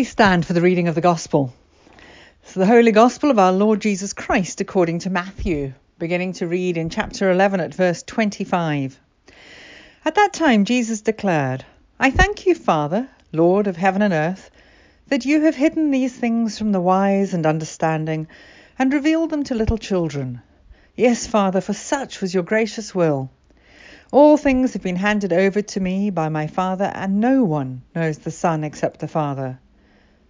please 0.00 0.08
stand 0.08 0.46
for 0.46 0.54
the 0.54 0.62
reading 0.62 0.88
of 0.88 0.94
the 0.94 1.00
Gospel. 1.02 1.52
So, 2.44 2.60
the 2.60 2.64
Holy 2.64 2.90
Gospel 2.90 3.30
of 3.30 3.38
our 3.38 3.52
Lord 3.52 3.82
Jesus 3.82 4.14
Christ 4.14 4.62
according 4.62 5.00
to 5.00 5.10
Matthew, 5.10 5.74
beginning 5.98 6.32
to 6.32 6.46
read 6.46 6.78
in 6.78 6.88
chapter 6.88 7.30
11 7.30 7.60
at 7.60 7.74
verse 7.74 8.02
25. 8.04 8.98
At 10.06 10.14
that 10.14 10.32
time, 10.32 10.64
Jesus 10.64 11.02
declared, 11.02 11.66
I 11.98 12.10
thank 12.10 12.46
you, 12.46 12.54
Father, 12.54 13.10
Lord 13.30 13.66
of 13.66 13.76
heaven 13.76 14.00
and 14.00 14.14
earth, 14.14 14.50
that 15.08 15.26
you 15.26 15.42
have 15.42 15.54
hidden 15.54 15.90
these 15.90 16.16
things 16.16 16.56
from 16.56 16.72
the 16.72 16.80
wise 16.80 17.34
and 17.34 17.44
understanding 17.44 18.26
and 18.78 18.94
revealed 18.94 19.28
them 19.28 19.44
to 19.44 19.54
little 19.54 19.76
children. 19.76 20.40
Yes, 20.96 21.26
Father, 21.26 21.60
for 21.60 21.74
such 21.74 22.22
was 22.22 22.32
your 22.32 22.42
gracious 22.42 22.94
will. 22.94 23.28
All 24.12 24.38
things 24.38 24.72
have 24.72 24.82
been 24.82 24.96
handed 24.96 25.34
over 25.34 25.60
to 25.60 25.78
me 25.78 26.08
by 26.08 26.30
my 26.30 26.46
Father, 26.46 26.90
and 26.94 27.20
no 27.20 27.44
one 27.44 27.82
knows 27.94 28.16
the 28.16 28.30
Son 28.30 28.64
except 28.64 29.00
the 29.00 29.06
Father. 29.06 29.58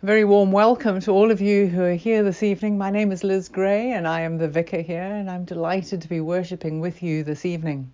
A 0.00 0.06
very 0.06 0.24
warm 0.24 0.52
welcome 0.52 1.00
to 1.00 1.10
all 1.10 1.32
of 1.32 1.40
you 1.40 1.66
who 1.66 1.82
are 1.82 1.94
here 1.94 2.22
this 2.22 2.44
evening. 2.44 2.78
My 2.78 2.88
name 2.88 3.10
is 3.10 3.24
Liz 3.24 3.48
Gray 3.48 3.90
and 3.90 4.06
I 4.06 4.20
am 4.20 4.38
the 4.38 4.46
vicar 4.46 4.80
here, 4.80 5.02
and 5.02 5.28
I'm 5.28 5.44
delighted 5.44 6.02
to 6.02 6.08
be 6.08 6.20
worshipping 6.20 6.78
with 6.78 7.02
you 7.02 7.24
this 7.24 7.44
evening. 7.44 7.90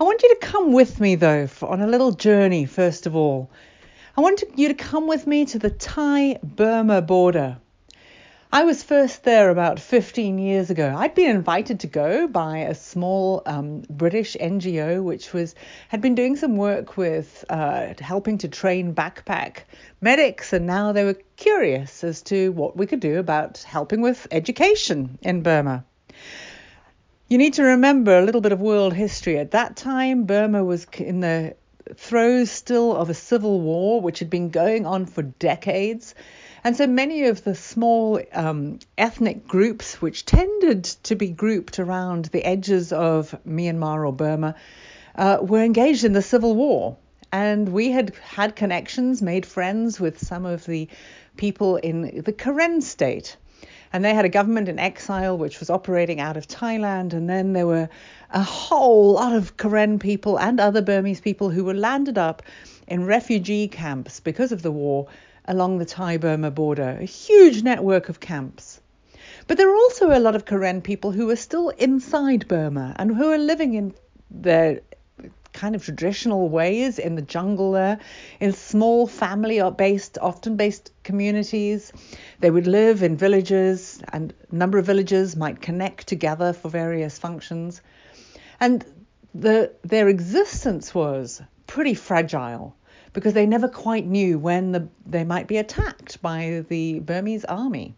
I 0.00 0.04
want 0.04 0.22
you 0.22 0.30
to 0.30 0.40
come 0.40 0.72
with 0.72 0.98
me, 0.98 1.14
though, 1.14 1.46
on 1.60 1.82
a 1.82 1.86
little 1.86 2.12
journey, 2.12 2.64
first 2.64 3.06
of 3.06 3.14
all. 3.14 3.50
I 4.16 4.22
want 4.22 4.42
you 4.56 4.68
to 4.68 4.74
come 4.74 5.06
with 5.06 5.26
me 5.26 5.44
to 5.44 5.58
the 5.58 5.68
Thai 5.68 6.38
Burma 6.42 7.02
border. 7.02 7.58
I 8.50 8.64
was 8.64 8.82
first 8.82 9.24
there 9.24 9.50
about 9.50 9.78
15 9.78 10.38
years 10.38 10.70
ago. 10.70 10.94
I'd 10.96 11.14
been 11.14 11.36
invited 11.36 11.80
to 11.80 11.86
go 11.86 12.26
by 12.26 12.60
a 12.60 12.74
small 12.74 13.42
um, 13.44 13.82
British 13.90 14.38
NGO 14.40 15.02
which 15.02 15.34
was 15.34 15.54
had 15.88 16.00
been 16.00 16.14
doing 16.14 16.34
some 16.34 16.56
work 16.56 16.96
with 16.96 17.44
uh, 17.50 17.92
helping 18.00 18.38
to 18.38 18.48
train 18.48 18.94
backpack 18.94 19.64
medics, 20.00 20.54
and 20.54 20.66
now 20.66 20.92
they 20.92 21.04
were 21.04 21.18
curious 21.36 22.02
as 22.02 22.22
to 22.22 22.50
what 22.52 22.74
we 22.74 22.86
could 22.86 23.00
do 23.00 23.18
about 23.18 23.58
helping 23.58 24.00
with 24.00 24.26
education 24.30 25.18
in 25.20 25.42
Burma. 25.42 25.84
You 27.28 27.36
need 27.36 27.52
to 27.54 27.64
remember 27.64 28.18
a 28.18 28.24
little 28.24 28.40
bit 28.40 28.52
of 28.52 28.60
world 28.60 28.94
history. 28.94 29.38
At 29.38 29.50
that 29.50 29.76
time, 29.76 30.24
Burma 30.24 30.64
was 30.64 30.86
in 30.96 31.20
the 31.20 31.54
throes 31.96 32.50
still 32.50 32.96
of 32.96 33.10
a 33.10 33.14
civil 33.14 33.60
war 33.60 34.00
which 34.00 34.20
had 34.20 34.30
been 34.30 34.48
going 34.48 34.86
on 34.86 35.04
for 35.04 35.20
decades. 35.20 36.14
And 36.64 36.76
so 36.76 36.86
many 36.86 37.24
of 37.24 37.44
the 37.44 37.54
small 37.54 38.20
um, 38.32 38.80
ethnic 38.96 39.46
groups, 39.46 40.02
which 40.02 40.24
tended 40.24 40.84
to 41.04 41.14
be 41.14 41.28
grouped 41.28 41.78
around 41.78 42.26
the 42.26 42.44
edges 42.44 42.92
of 42.92 43.34
Myanmar 43.46 44.06
or 44.06 44.12
Burma, 44.12 44.56
uh, 45.14 45.38
were 45.40 45.62
engaged 45.62 46.04
in 46.04 46.12
the 46.12 46.22
civil 46.22 46.54
war. 46.54 46.96
And 47.30 47.68
we 47.68 47.90
had 47.90 48.14
had 48.22 48.56
connections, 48.56 49.22
made 49.22 49.46
friends 49.46 50.00
with 50.00 50.18
some 50.18 50.46
of 50.46 50.64
the 50.64 50.88
people 51.36 51.76
in 51.76 52.22
the 52.24 52.32
Karen 52.32 52.80
state. 52.80 53.36
And 53.92 54.04
they 54.04 54.14
had 54.14 54.24
a 54.24 54.30
government 54.30 54.68
in 54.68 54.78
exile 54.78 55.38
which 55.38 55.60
was 55.60 55.70
operating 55.70 56.20
out 56.20 56.36
of 56.36 56.48
Thailand. 56.48 57.12
And 57.12 57.28
then 57.28 57.52
there 57.52 57.66
were 57.66 57.88
a 58.30 58.42
whole 58.42 59.12
lot 59.12 59.32
of 59.32 59.56
Karen 59.56 59.98
people 59.98 60.38
and 60.38 60.58
other 60.58 60.82
Burmese 60.82 61.20
people 61.20 61.50
who 61.50 61.64
were 61.64 61.74
landed 61.74 62.18
up 62.18 62.42
in 62.86 63.04
refugee 63.04 63.68
camps 63.68 64.20
because 64.20 64.50
of 64.52 64.62
the 64.62 64.72
war 64.72 65.06
along 65.48 65.78
the 65.78 65.84
Thai 65.86 66.18
Burma 66.18 66.50
border, 66.50 66.98
a 67.00 67.04
huge 67.04 67.62
network 67.62 68.08
of 68.08 68.20
camps. 68.20 68.80
But 69.48 69.56
there 69.56 69.68
are 69.68 69.76
also 69.76 70.10
a 70.10 70.20
lot 70.20 70.36
of 70.36 70.44
Karen 70.44 70.82
people 70.82 71.10
who 71.10 71.28
are 71.30 71.36
still 71.36 71.70
inside 71.70 72.46
Burma 72.46 72.94
and 72.98 73.16
who 73.16 73.32
are 73.32 73.38
living 73.38 73.74
in 73.74 73.94
their 74.30 74.82
kind 75.54 75.74
of 75.74 75.82
traditional 75.82 76.50
ways 76.50 76.98
in 76.98 77.14
the 77.14 77.22
jungle 77.22 77.72
there, 77.72 77.98
in 78.40 78.52
small 78.52 79.06
family 79.06 79.60
or 79.60 79.72
based, 79.72 80.18
often 80.20 80.56
based 80.56 80.92
communities. 81.02 81.92
They 82.40 82.50
would 82.50 82.66
live 82.66 83.02
in 83.02 83.16
villages, 83.16 84.02
and 84.12 84.34
a 84.52 84.54
number 84.54 84.78
of 84.78 84.84
villages 84.86 85.34
might 85.34 85.62
connect 85.62 86.06
together 86.06 86.52
for 86.52 86.68
various 86.68 87.18
functions. 87.18 87.80
And 88.60 88.84
the, 89.34 89.72
their 89.82 90.08
existence 90.08 90.94
was 90.94 91.42
pretty 91.66 91.94
fragile 91.94 92.76
because 93.12 93.34
they 93.34 93.46
never 93.46 93.68
quite 93.68 94.06
knew 94.06 94.38
when 94.38 94.72
the, 94.72 94.88
they 95.06 95.24
might 95.24 95.46
be 95.46 95.56
attacked 95.56 96.20
by 96.22 96.64
the 96.68 97.00
Burmese 97.00 97.44
army. 97.44 97.94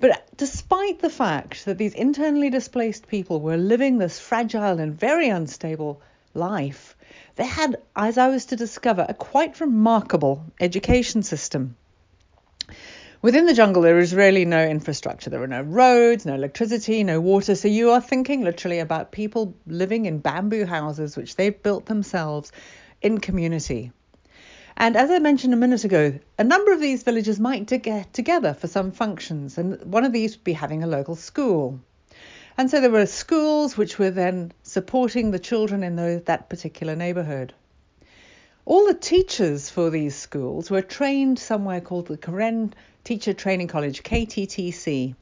But 0.00 0.28
despite 0.36 1.00
the 1.00 1.10
fact 1.10 1.64
that 1.64 1.78
these 1.78 1.94
internally 1.94 2.50
displaced 2.50 3.08
people 3.08 3.40
were 3.40 3.56
living 3.56 3.98
this 3.98 4.18
fragile 4.18 4.78
and 4.78 4.98
very 4.98 5.28
unstable 5.28 6.00
life, 6.34 6.96
they 7.36 7.46
had, 7.46 7.76
as 7.96 8.18
I 8.18 8.28
was 8.28 8.46
to 8.46 8.56
discover, 8.56 9.04
a 9.08 9.14
quite 9.14 9.60
remarkable 9.60 10.44
education 10.60 11.22
system. 11.22 11.76
Within 13.20 13.46
the 13.46 13.54
jungle, 13.54 13.82
there 13.82 13.98
is 13.98 14.14
really 14.14 14.44
no 14.44 14.64
infrastructure. 14.64 15.30
There 15.30 15.42
are 15.42 15.48
no 15.48 15.62
roads, 15.62 16.24
no 16.24 16.34
electricity, 16.34 17.02
no 17.02 17.20
water. 17.20 17.56
So 17.56 17.66
you 17.66 17.90
are 17.90 18.00
thinking 18.00 18.44
literally 18.44 18.78
about 18.78 19.10
people 19.10 19.54
living 19.66 20.06
in 20.06 20.18
bamboo 20.18 20.64
houses, 20.64 21.16
which 21.16 21.34
they've 21.34 21.62
built 21.62 21.86
themselves 21.86 22.52
in 23.02 23.18
community. 23.18 23.92
And 24.80 24.96
as 24.96 25.10
I 25.10 25.18
mentioned 25.18 25.52
a 25.52 25.56
minute 25.56 25.84
ago, 25.84 26.20
a 26.38 26.44
number 26.44 26.72
of 26.72 26.80
these 26.80 27.02
villages 27.02 27.40
might 27.40 27.66
get 27.66 27.86
eh, 27.88 28.04
together 28.12 28.54
for 28.54 28.68
some 28.68 28.92
functions, 28.92 29.58
and 29.58 29.82
one 29.82 30.04
of 30.04 30.12
these 30.12 30.36
would 30.36 30.44
be 30.44 30.52
having 30.52 30.84
a 30.84 30.86
local 30.86 31.16
school. 31.16 31.80
And 32.56 32.70
so 32.70 32.80
there 32.80 32.90
were 32.90 33.06
schools 33.06 33.76
which 33.76 33.98
were 33.98 34.10
then 34.10 34.52
supporting 34.62 35.32
the 35.32 35.40
children 35.40 35.82
in 35.82 35.96
those, 35.96 36.22
that 36.24 36.48
particular 36.48 36.94
neighbourhood. 36.94 37.54
All 38.64 38.86
the 38.86 38.94
teachers 38.94 39.68
for 39.68 39.90
these 39.90 40.14
schools 40.14 40.70
were 40.70 40.82
trained 40.82 41.40
somewhere 41.40 41.80
called 41.80 42.06
the 42.06 42.16
Karen 42.16 42.72
Teacher 43.02 43.32
Training 43.32 43.66
College, 43.66 44.04
KTTC. 44.04 45.16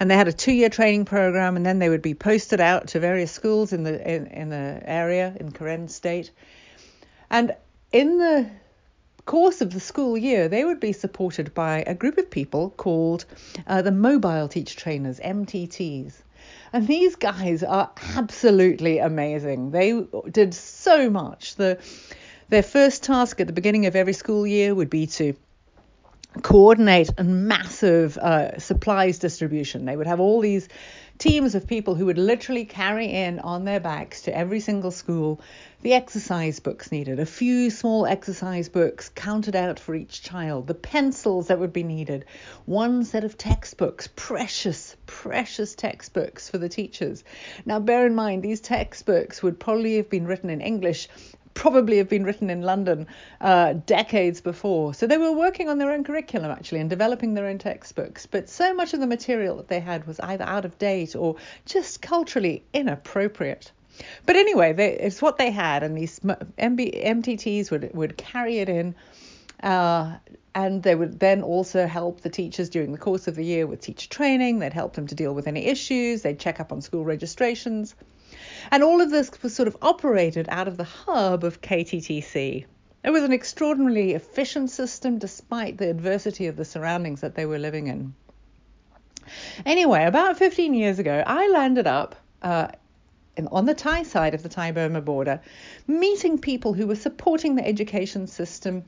And 0.00 0.10
they 0.10 0.16
had 0.16 0.28
a 0.28 0.32
two 0.32 0.52
year 0.52 0.68
training 0.68 1.04
program, 1.04 1.56
and 1.56 1.64
then 1.64 1.78
they 1.78 1.88
would 1.88 2.02
be 2.02 2.14
posted 2.14 2.60
out 2.60 2.88
to 2.88 2.98
various 2.98 3.30
schools 3.30 3.72
in 3.72 3.84
the, 3.84 4.00
in, 4.08 4.26
in 4.26 4.48
the 4.48 4.82
area 4.84 5.36
in 5.38 5.52
Karen 5.52 5.86
State 5.86 6.32
and 7.30 7.54
in 7.92 8.18
the 8.18 8.50
course 9.24 9.60
of 9.60 9.72
the 9.72 9.80
school 9.80 10.18
year, 10.18 10.48
they 10.48 10.64
would 10.64 10.80
be 10.80 10.92
supported 10.92 11.54
by 11.54 11.84
a 11.86 11.94
group 11.94 12.18
of 12.18 12.30
people 12.30 12.70
called 12.70 13.24
uh, 13.66 13.82
the 13.82 13.92
Mobile 13.92 14.48
Teacher 14.48 14.76
Trainers, 14.76 15.20
MTTs. 15.20 16.14
And 16.72 16.86
these 16.86 17.16
guys 17.16 17.62
are 17.62 17.90
absolutely 18.16 18.98
amazing. 18.98 19.70
They 19.70 20.04
did 20.30 20.54
so 20.54 21.10
much. 21.10 21.56
The, 21.56 21.78
their 22.48 22.62
first 22.62 23.04
task 23.04 23.40
at 23.40 23.46
the 23.46 23.52
beginning 23.52 23.86
of 23.86 23.94
every 23.94 24.12
school 24.12 24.46
year 24.46 24.74
would 24.74 24.90
be 24.90 25.06
to 25.06 25.34
coordinate 26.42 27.10
a 27.18 27.24
massive 27.24 28.16
uh, 28.18 28.58
supplies 28.58 29.18
distribution. 29.18 29.84
They 29.84 29.96
would 29.96 30.06
have 30.06 30.20
all 30.20 30.40
these 30.40 30.68
teams 31.20 31.54
of 31.54 31.66
people 31.66 31.94
who 31.94 32.06
would 32.06 32.16
literally 32.16 32.64
carry 32.64 33.04
in 33.04 33.38
on 33.40 33.64
their 33.64 33.78
backs 33.78 34.22
to 34.22 34.34
every 34.34 34.58
single 34.58 34.90
school 34.90 35.38
the 35.82 35.92
exercise 35.92 36.60
books 36.60 36.90
needed, 36.90 37.20
a 37.20 37.26
few 37.26 37.70
small 37.70 38.06
exercise 38.06 38.68
books 38.68 39.10
counted 39.14 39.54
out 39.54 39.78
for 39.78 39.94
each 39.94 40.22
child, 40.22 40.66
the 40.66 40.74
pencils 40.74 41.48
that 41.48 41.58
would 41.58 41.72
be 41.72 41.82
needed, 41.82 42.24
one 42.66 43.04
set 43.04 43.24
of 43.24 43.38
textbooks, 43.38 44.08
precious, 44.14 44.96
precious 45.06 45.74
textbooks 45.74 46.50
for 46.50 46.58
the 46.58 46.68
teachers. 46.68 47.24
Now, 47.64 47.80
bear 47.80 48.06
in 48.06 48.14
mind, 48.14 48.42
these 48.42 48.60
textbooks 48.60 49.42
would 49.42 49.58
probably 49.58 49.96
have 49.96 50.10
been 50.10 50.26
written 50.26 50.50
in 50.50 50.60
English 50.60 51.08
probably 51.54 51.98
have 51.98 52.08
been 52.08 52.24
written 52.24 52.50
in 52.50 52.62
London 52.62 53.06
uh, 53.40 53.74
decades 53.86 54.40
before. 54.40 54.94
So 54.94 55.06
they 55.06 55.18
were 55.18 55.32
working 55.32 55.68
on 55.68 55.78
their 55.78 55.92
own 55.92 56.04
curriculum 56.04 56.50
actually 56.50 56.80
and 56.80 56.88
developing 56.88 57.34
their 57.34 57.46
own 57.46 57.58
textbooks. 57.58 58.26
But 58.26 58.48
so 58.48 58.72
much 58.74 58.94
of 58.94 59.00
the 59.00 59.06
material 59.06 59.56
that 59.56 59.68
they 59.68 59.80
had 59.80 60.06
was 60.06 60.20
either 60.20 60.44
out 60.44 60.64
of 60.64 60.78
date 60.78 61.14
or 61.16 61.36
just 61.66 62.00
culturally 62.02 62.62
inappropriate. 62.72 63.72
But 64.24 64.36
anyway, 64.36 64.72
they, 64.72 64.92
it's 64.92 65.20
what 65.20 65.36
they 65.36 65.50
had, 65.50 65.82
and 65.82 65.96
these 65.96 66.20
MB, 66.20 67.04
MTTs 67.04 67.70
would 67.70 67.90
would 67.94 68.16
carry 68.16 68.58
it 68.58 68.68
in. 68.68 68.94
Uh, 69.62 70.16
and 70.54 70.82
they 70.82 70.94
would 70.94 71.20
then 71.20 71.42
also 71.42 71.86
help 71.86 72.22
the 72.22 72.30
teachers 72.30 72.70
during 72.70 72.92
the 72.92 72.98
course 72.98 73.28
of 73.28 73.36
the 73.36 73.44
year 73.44 73.66
with 73.66 73.80
teacher 73.80 74.08
training. 74.08 74.58
They'd 74.58 74.72
help 74.72 74.94
them 74.94 75.06
to 75.06 75.14
deal 75.14 75.34
with 75.34 75.46
any 75.46 75.66
issues. 75.66 76.22
They'd 76.22 76.38
check 76.38 76.60
up 76.60 76.72
on 76.72 76.80
school 76.80 77.04
registrations. 77.04 77.94
And 78.70 78.82
all 78.82 79.00
of 79.00 79.10
this 79.10 79.30
was 79.42 79.54
sort 79.54 79.68
of 79.68 79.76
operated 79.82 80.48
out 80.48 80.68
of 80.68 80.76
the 80.76 80.84
hub 80.84 81.44
of 81.44 81.60
KTTC. 81.60 82.64
It 83.02 83.10
was 83.10 83.22
an 83.22 83.32
extraordinarily 83.32 84.12
efficient 84.12 84.70
system 84.70 85.18
despite 85.18 85.78
the 85.78 85.88
adversity 85.88 86.46
of 86.46 86.56
the 86.56 86.64
surroundings 86.64 87.22
that 87.22 87.34
they 87.34 87.46
were 87.46 87.58
living 87.58 87.86
in. 87.86 88.14
Anyway, 89.64 90.04
about 90.04 90.36
15 90.36 90.74
years 90.74 90.98
ago, 90.98 91.22
I 91.26 91.48
landed 91.48 91.86
up 91.86 92.16
uh, 92.42 92.68
in, 93.36 93.46
on 93.48 93.64
the 93.64 93.74
Thai 93.74 94.02
side 94.02 94.34
of 94.34 94.42
the 94.42 94.48
Thai 94.48 94.72
Burma 94.72 95.00
border, 95.00 95.40
meeting 95.86 96.38
people 96.38 96.72
who 96.74 96.86
were 96.86 96.96
supporting 96.96 97.54
the 97.54 97.66
education 97.66 98.26
system 98.26 98.84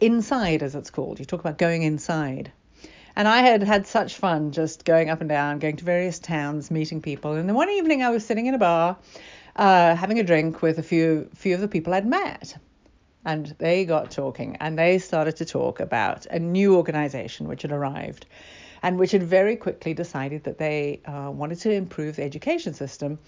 inside, 0.00 0.62
as 0.62 0.74
it's 0.74 0.90
called. 0.90 1.18
You 1.18 1.24
talk 1.24 1.40
about 1.40 1.58
going 1.58 1.82
inside. 1.82 2.52
And 3.20 3.28
I 3.28 3.42
had 3.42 3.62
had 3.62 3.86
such 3.86 4.14
fun 4.14 4.50
just 4.50 4.86
going 4.86 5.10
up 5.10 5.20
and 5.20 5.28
down, 5.28 5.58
going 5.58 5.76
to 5.76 5.84
various 5.84 6.18
towns, 6.18 6.70
meeting 6.70 7.02
people. 7.02 7.34
And 7.34 7.46
then 7.46 7.54
one 7.54 7.68
evening 7.68 8.02
I 8.02 8.08
was 8.08 8.24
sitting 8.24 8.46
in 8.46 8.54
a 8.54 8.58
bar, 8.58 8.96
uh, 9.56 9.94
having 9.94 10.18
a 10.18 10.22
drink 10.22 10.62
with 10.62 10.78
a 10.78 10.82
few 10.82 11.28
few 11.34 11.54
of 11.54 11.60
the 11.60 11.68
people 11.68 11.92
I'd 11.92 12.06
met. 12.06 12.56
And 13.26 13.54
they 13.58 13.84
got 13.84 14.10
talking 14.10 14.56
and 14.58 14.78
they 14.78 14.98
started 14.98 15.36
to 15.36 15.44
talk 15.44 15.80
about 15.80 16.24
a 16.30 16.38
new 16.38 16.76
organization 16.76 17.46
which 17.46 17.60
had 17.60 17.72
arrived 17.72 18.24
and 18.82 18.98
which 18.98 19.10
had 19.10 19.22
very 19.22 19.54
quickly 19.54 19.92
decided 19.92 20.44
that 20.44 20.56
they 20.56 21.00
uh, 21.04 21.30
wanted 21.30 21.60
to 21.60 21.72
improve 21.72 22.16
the 22.16 22.22
education 22.22 22.72
system. 22.72 23.18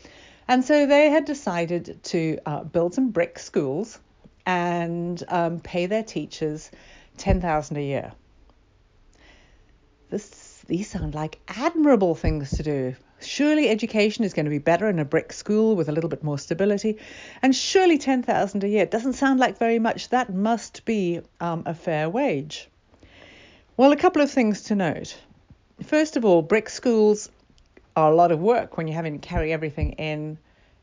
And 0.49 0.65
so 0.65 0.87
they 0.87 1.11
had 1.11 1.27
decided 1.27 2.03
to 2.05 2.39
uh, 2.47 2.65
build 2.65 2.95
some 2.95 3.11
brick 3.11 3.39
schools 3.39 3.99
and 4.47 5.23
um, 5.29 5.61
pay 5.61 5.85
their 5.85 6.03
teachers 6.03 6.71
10,000 7.19 7.77
a 7.77 7.83
year. 7.83 8.13
This, 10.13 10.63
these 10.69 10.91
sound 10.91 11.15
like 11.15 11.41
admirable 11.49 12.15
things 12.15 12.51
to 12.59 12.63
do. 12.63 12.95
Surely 13.21 13.71
education 13.71 14.25
is 14.25 14.35
going 14.35 14.45
to 14.45 14.51
be 14.51 14.59
better 14.59 14.87
in 14.91 14.99
a 14.99 15.07
brick 15.07 15.33
school 15.33 15.75
with 15.75 15.89
a 15.89 15.93
little 15.93 16.11
bit 16.11 16.23
more 16.23 16.39
stability, 16.39 16.99
and 17.41 17.57
surely 17.57 17.97
10,000 17.97 18.63
a 18.63 18.69
year 18.69 18.85
doesn't 18.85 19.15
sound 19.15 19.41
like 19.41 19.57
very 19.57 19.79
much. 19.79 20.11
That 20.11 20.31
must 20.31 20.85
be 20.85 21.23
um, 21.41 21.63
a 21.65 21.73
fair 21.73 22.11
wage. 22.11 22.69
Well, 23.79 23.93
a 23.93 23.97
couple 23.97 24.21
of 24.21 24.31
things 24.31 24.65
to 24.65 24.75
note. 24.75 25.19
First 25.83 26.19
of 26.19 26.27
all, 26.27 26.43
brick 26.43 26.69
schools 26.69 27.31
are 27.97 28.13
a 28.13 28.15
lot 28.15 28.33
of 28.33 28.39
work 28.39 28.77
when 28.77 28.87
you're 28.87 28.97
having 28.97 29.19
to 29.19 29.27
carry 29.27 29.51
everything 29.51 29.93
in 29.93 30.37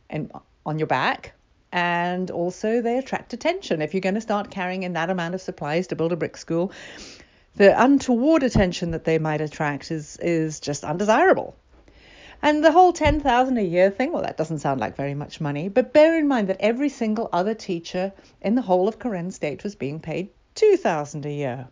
and 0.10 0.32
on 0.66 0.80
your 0.80 0.88
back 0.88 1.34
and 1.72 2.32
also 2.32 2.82
they 2.82 2.98
attract 2.98 3.34
attention. 3.34 3.84
If 3.84 3.94
you're 3.94 4.02
going 4.02 4.16
to 4.16 4.22
start 4.22 4.50
carrying 4.50 4.82
in 4.82 4.94
that 4.94 5.12
amount 5.12 5.36
of 5.36 5.42
supplies 5.42 5.86
to 5.88 5.96
build 5.96 6.14
a 6.14 6.16
brick 6.16 6.36
school, 6.36 6.72
the 7.60 7.84
untoward 7.84 8.42
attention 8.42 8.92
that 8.92 9.04
they 9.04 9.20
might 9.20 9.42
attract 9.42 9.92
is 9.92 10.16
is 10.22 10.62
just 10.62 10.86
undesirable. 10.86 11.58
And 12.42 12.64
the 12.64 12.72
whole 12.72 12.94
10,000 12.94 13.58
a 13.58 13.62
year 13.62 13.90
thing, 13.92 14.14
well, 14.14 14.22
that 14.22 14.38
doesn't 14.38 14.60
sound 14.60 14.80
like 14.80 14.96
very 14.96 15.14
much 15.14 15.42
money, 15.42 15.68
but 15.68 15.92
bear 15.92 16.18
in 16.18 16.30
mind 16.30 16.48
that 16.48 16.62
every 16.62 16.88
single 16.88 17.28
other 17.34 17.54
teacher 17.54 18.14
in 18.42 18.56
the 18.56 18.62
whole 18.62 18.88
of 18.88 18.98
Karen 18.98 19.30
State 19.32 19.62
was 19.66 19.76
being 19.76 20.00
paid 20.00 20.30
2,000 20.56 21.26
a 21.26 21.32
year. 21.34 21.68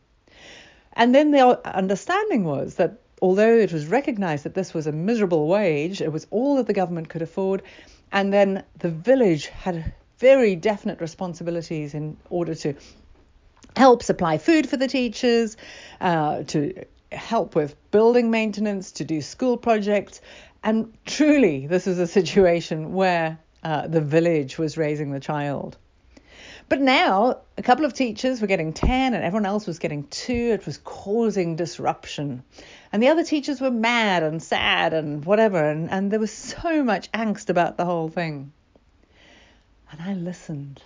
And 0.92 1.16
then 1.16 1.32
the 1.32 1.66
understanding 1.66 2.44
was 2.44 2.76
that 2.76 3.00
although 3.22 3.56
it 3.56 3.72
was 3.72 3.88
recognized 3.88 4.44
that 4.44 4.56
this 4.56 4.74
was 4.74 4.88
a 4.88 4.92
miserable 4.92 5.48
wage, 5.48 6.02
it 6.02 6.12
was 6.12 6.28
all 6.32 6.58
that 6.58 6.68
the 6.68 6.74
government 6.74 7.08
could 7.08 7.22
afford, 7.22 7.64
and 8.12 8.34
then 8.34 8.62
the 8.80 8.90
village 8.90 9.46
had 9.46 9.94
very 10.18 10.58
definite 10.58 11.00
responsibilities 11.00 11.94
in 11.94 12.18
order 12.30 12.56
to 12.56 12.74
help 13.78 14.04
supply 14.04 14.38
food 14.38 14.68
for 14.68 14.76
the 14.76 14.88
teachers, 14.88 15.56
uh, 16.02 16.44
to 16.44 16.86
help 17.12 17.56
with 17.56 17.76
building 17.92 18.32
maintenance, 18.32 18.92
to 18.94 19.06
do 19.06 19.22
school 19.22 19.56
projects. 19.56 20.20
And 20.64 20.94
truly, 21.06 21.68
this 21.68 21.86
was 21.86 22.00
a 22.00 22.08
situation 22.08 22.94
where 22.94 23.40
uh, 23.64 23.88
the 23.88 24.02
village 24.02 24.58
was 24.58 24.78
raising 24.78 25.12
the 25.12 25.20
child. 25.20 25.78
But 26.70 26.82
now, 26.82 27.38
a 27.58 27.62
couple 27.62 27.86
of 27.86 27.94
teachers 27.94 28.42
were 28.42 28.48
getting 28.48 28.74
10 28.74 29.14
and 29.14 29.24
everyone 29.24 29.46
else 29.46 29.66
was 29.66 29.80
getting 29.80 30.04
2. 30.08 30.34
It 30.34 30.66
was 30.66 30.78
causing 30.80 31.56
disruption. 31.56 32.44
And 32.92 33.02
the 33.02 33.08
other 33.08 33.24
teachers 33.24 33.62
were 33.62 33.72
mad 33.72 34.24
and 34.24 34.44
sad 34.44 34.94
and 34.94 35.24
whatever. 35.24 35.64
And, 35.64 35.90
and 35.90 36.12
there 36.12 36.20
was 36.20 36.34
so 36.34 36.84
much 36.84 37.10
angst 37.14 37.50
about 37.50 37.78
the 37.78 37.86
whole 37.86 38.10
thing. 38.10 38.52
And 39.92 40.02
I 40.02 40.14
listened. 40.16 40.82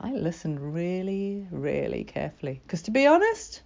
I 0.00 0.12
listened 0.12 0.60
really, 0.60 1.46
really 1.50 2.04
carefully. 2.04 2.60
Because 2.64 2.82
to 2.82 2.92
be 2.92 3.06
honest, 3.06 3.62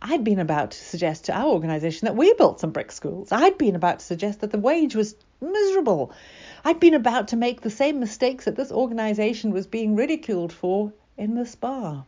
I'd 0.00 0.24
been 0.24 0.38
about 0.38 0.70
to 0.70 0.78
suggest 0.78 1.26
to 1.26 1.36
our 1.36 1.46
organisation 1.46 2.06
that 2.06 2.16
we 2.16 2.32
built 2.34 2.58
some 2.58 2.70
brick 2.70 2.90
schools. 2.90 3.30
I'd 3.30 3.58
been 3.58 3.76
about 3.76 3.98
to 3.98 4.04
suggest 4.04 4.40
that 4.40 4.50
the 4.50 4.58
wage 4.58 4.96
was 4.96 5.14
miserable. 5.40 6.12
I'd 6.64 6.80
been 6.80 6.94
about 6.94 7.28
to 7.28 7.36
make 7.36 7.60
the 7.60 7.70
same 7.70 8.00
mistakes 8.00 8.46
that 8.46 8.56
this 8.56 8.72
organisation 8.72 9.52
was 9.52 9.66
being 9.66 9.94
ridiculed 9.94 10.52
for 10.52 10.92
in 11.18 11.34
the 11.34 11.44
spa. 11.44 12.04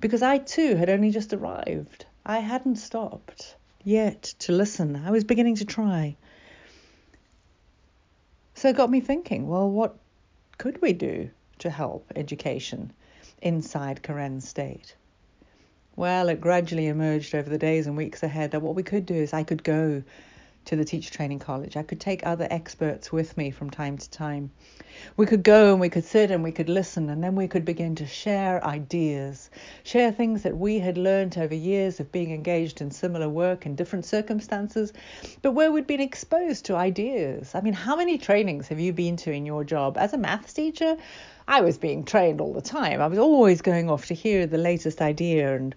Because 0.00 0.22
I 0.22 0.38
too 0.38 0.74
had 0.76 0.88
only 0.88 1.10
just 1.10 1.34
arrived. 1.34 2.06
I 2.24 2.38
hadn't 2.38 2.76
stopped 2.76 3.56
yet 3.84 4.22
to 4.40 4.52
listen. 4.52 4.96
I 4.96 5.10
was 5.10 5.24
beginning 5.24 5.56
to 5.56 5.64
try. 5.64 6.16
So 8.54 8.70
it 8.70 8.76
got 8.76 8.90
me 8.90 9.00
thinking 9.00 9.48
well, 9.48 9.70
what 9.70 9.96
could 10.56 10.80
we 10.80 10.94
do 10.94 11.30
to 11.62 11.70
help 11.70 12.12
education 12.14 12.92
inside 13.40 14.02
Karen 14.02 14.40
State? 14.40 14.94
Well, 15.96 16.28
it 16.28 16.40
gradually 16.40 16.86
emerged 16.86 17.34
over 17.34 17.50
the 17.50 17.58
days 17.58 17.86
and 17.86 17.96
weeks 17.96 18.22
ahead 18.22 18.52
that 18.52 18.62
what 18.62 18.74
we 18.74 18.82
could 18.82 19.04
do 19.04 19.14
is 19.14 19.32
I 19.32 19.42
could 19.42 19.62
go 19.62 20.02
to 20.64 20.76
the 20.76 20.84
teacher 20.84 21.12
training 21.12 21.40
college. 21.40 21.76
I 21.76 21.82
could 21.82 22.00
take 22.00 22.24
other 22.24 22.46
experts 22.50 23.10
with 23.10 23.36
me 23.36 23.50
from 23.50 23.68
time 23.68 23.98
to 23.98 24.10
time. 24.10 24.50
We 25.16 25.26
could 25.26 25.42
go 25.42 25.72
and 25.72 25.80
we 25.80 25.88
could 25.88 26.04
sit 26.04 26.30
and 26.30 26.44
we 26.44 26.52
could 26.52 26.68
listen, 26.68 27.10
and 27.10 27.22
then 27.22 27.34
we 27.34 27.48
could 27.48 27.64
begin 27.64 27.94
to 27.96 28.06
share 28.06 28.64
ideas, 28.64 29.50
share 29.82 30.12
things 30.12 30.44
that 30.44 30.56
we 30.56 30.78
had 30.78 30.96
learned 30.96 31.36
over 31.36 31.54
years 31.54 31.98
of 31.98 32.12
being 32.12 32.30
engaged 32.30 32.80
in 32.80 32.90
similar 32.90 33.28
work 33.28 33.66
in 33.66 33.74
different 33.74 34.04
circumstances, 34.04 34.92
but 35.42 35.52
where 35.52 35.72
we'd 35.72 35.86
been 35.86 36.00
exposed 36.00 36.64
to 36.66 36.76
ideas. 36.76 37.54
I 37.54 37.60
mean, 37.60 37.74
how 37.74 37.96
many 37.96 38.16
trainings 38.16 38.68
have 38.68 38.78
you 38.78 38.92
been 38.92 39.16
to 39.18 39.32
in 39.32 39.44
your 39.44 39.64
job? 39.64 39.98
As 39.98 40.12
a 40.12 40.18
maths 40.18 40.52
teacher, 40.52 40.96
I 41.52 41.60
was 41.60 41.76
being 41.76 42.06
trained 42.06 42.40
all 42.40 42.54
the 42.54 42.62
time. 42.62 43.02
I 43.02 43.06
was 43.08 43.18
always 43.18 43.60
going 43.60 43.90
off 43.90 44.06
to 44.06 44.14
hear 44.14 44.46
the 44.46 44.56
latest 44.56 45.02
idea 45.02 45.54
and 45.54 45.74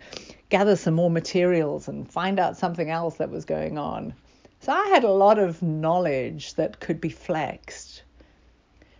gather 0.48 0.78
some 0.78 0.94
more 0.94 1.10
materials 1.12 1.90
and 1.90 2.10
find 2.10 2.40
out 2.40 2.56
something 2.56 2.90
else 2.90 3.16
that 3.16 3.30
was 3.30 3.44
going 3.44 3.78
on. 3.78 4.14
So 4.62 4.72
I 4.72 4.88
had 4.88 5.04
a 5.04 5.12
lot 5.12 5.38
of 5.38 5.62
knowledge 5.62 6.54
that 6.54 6.80
could 6.80 7.02
be 7.02 7.10
flexed. 7.10 8.04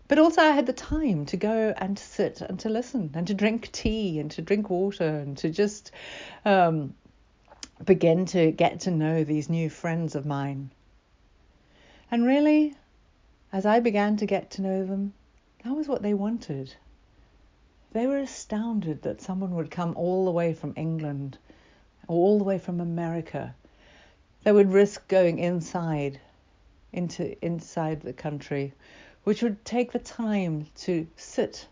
But 0.10 0.20
also, 0.20 0.42
I 0.42 0.50
had 0.50 0.66
the 0.66 0.74
time 0.74 1.26
to 1.28 1.38
go 1.38 1.74
and 1.78 1.96
to 1.96 2.04
sit 2.04 2.42
and 2.42 2.60
to 2.60 2.68
listen 2.68 3.10
and 3.14 3.26
to 3.28 3.34
drink 3.34 3.72
tea 3.72 4.20
and 4.20 4.30
to 4.32 4.42
drink 4.42 4.70
water 4.70 5.08
and 5.08 5.38
to 5.38 5.50
just 5.50 5.92
um, 6.44 6.94
begin 7.86 8.26
to 8.26 8.52
get 8.52 8.82
to 8.82 8.92
know 8.92 9.24
these 9.24 9.50
new 9.50 9.70
friends 9.70 10.14
of 10.14 10.26
mine. 10.26 10.72
And 12.12 12.26
really, 12.26 12.76
as 13.54 13.66
I 13.66 13.80
began 13.80 14.18
to 14.18 14.26
get 14.26 14.52
to 14.52 14.62
know 14.62 14.86
them, 14.86 15.14
that 15.66 15.76
was 15.76 15.88
what 15.88 16.04
they 16.04 16.14
wanted. 16.14 16.76
They 17.92 18.06
were 18.06 18.20
astounded 18.20 19.02
that 19.02 19.20
someone 19.20 19.56
would 19.56 19.72
come 19.72 19.96
all 19.96 20.26
the 20.26 20.32
way 20.32 20.54
from 20.54 20.76
England, 20.78 21.40
or 22.08 22.16
all 22.18 22.38
the 22.38 22.44
way 22.44 22.60
from 22.60 22.80
America, 22.80 23.56
they 24.44 24.52
would 24.52 24.72
risk 24.72 25.08
going 25.08 25.40
inside 25.40 26.20
into 26.94 27.44
inside 27.44 28.02
the 28.02 28.14
country, 28.14 28.74
which 29.24 29.42
would 29.42 29.66
take 29.66 29.92
the 29.92 29.98
time 29.98 30.68
to 30.76 31.08
sit, 31.16 31.68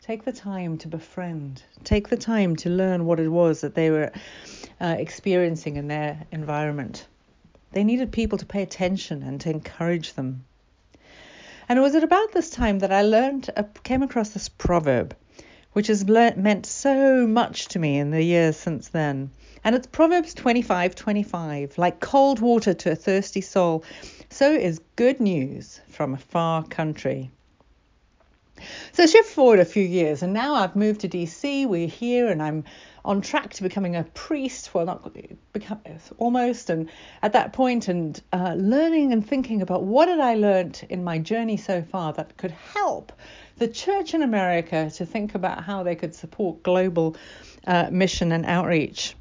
take 0.00 0.24
the 0.24 0.32
time 0.32 0.78
to 0.78 0.88
befriend, 0.88 1.62
take 1.84 2.08
the 2.08 2.16
time 2.16 2.56
to 2.56 2.70
learn 2.70 3.04
what 3.04 3.20
it 3.20 3.28
was 3.28 3.60
that 3.60 3.74
they 3.74 3.90
were 3.90 4.10
uh, 4.80 4.96
experiencing 4.98 5.76
in 5.76 5.88
their 5.88 6.24
environment. 6.32 7.06
They 7.72 7.84
needed 7.84 8.12
people 8.12 8.38
to 8.38 8.46
pay 8.46 8.62
attention 8.62 9.22
and 9.22 9.38
to 9.42 9.50
encourage 9.50 10.14
them. 10.14 10.46
And 11.68 11.78
it 11.78 11.82
was 11.82 11.94
at 11.96 12.04
about 12.04 12.32
this 12.32 12.50
time 12.50 12.78
that 12.78 12.92
I 12.92 13.02
learned, 13.02 13.50
uh, 13.56 13.64
came 13.82 14.02
across 14.02 14.30
this 14.30 14.48
proverb, 14.48 15.16
which 15.72 15.88
has 15.88 16.06
meant 16.06 16.64
so 16.64 17.26
much 17.26 17.66
to 17.68 17.78
me 17.78 17.98
in 17.98 18.10
the 18.10 18.22
years 18.22 18.56
since 18.56 18.88
then. 18.88 19.30
And 19.64 19.74
it's 19.74 19.88
Proverbs 19.88 20.32
25:25, 20.32 21.76
like 21.76 21.98
cold 21.98 22.38
water 22.38 22.72
to 22.72 22.92
a 22.92 22.94
thirsty 22.94 23.40
soul, 23.40 23.82
so 24.30 24.52
is 24.52 24.80
good 24.94 25.18
news 25.18 25.80
from 25.88 26.14
a 26.14 26.18
far 26.18 26.62
country. 26.62 27.30
So 28.92 29.06
shift 29.06 29.28
forward 29.28 29.58
a 29.58 29.64
few 29.64 29.84
years, 29.84 30.22
and 30.22 30.32
now 30.32 30.54
I've 30.54 30.76
moved 30.76 31.00
to 31.00 31.08
DC. 31.08 31.66
We're 31.66 31.88
here, 31.88 32.28
and 32.28 32.42
I'm 32.42 32.64
on 33.06 33.20
track 33.20 33.54
to 33.54 33.62
becoming 33.62 33.96
a 33.96 34.02
priest. 34.02 34.74
Well, 34.74 34.84
not 34.84 35.16
become 35.52 35.80
almost, 36.18 36.68
and 36.70 36.90
at 37.22 37.32
that 37.32 37.52
point, 37.52 37.88
and 37.88 38.20
uh, 38.32 38.54
learning 38.58 39.12
and 39.12 39.26
thinking 39.26 39.62
about 39.62 39.84
what 39.84 40.08
had 40.08 40.20
I 40.20 40.34
learnt 40.34 40.82
in 40.82 41.04
my 41.04 41.18
journey 41.18 41.56
so 41.56 41.82
far 41.82 42.12
that 42.14 42.36
could 42.36 42.50
help 42.50 43.12
the 43.58 43.68
church 43.68 44.12
in 44.12 44.22
America 44.22 44.90
to 44.96 45.06
think 45.06 45.34
about 45.34 45.64
how 45.64 45.82
they 45.82 45.94
could 45.94 46.14
support 46.14 46.62
global 46.62 47.16
uh, 47.66 47.88
mission 47.90 48.32
and 48.32 48.44
outreach. 48.44 49.14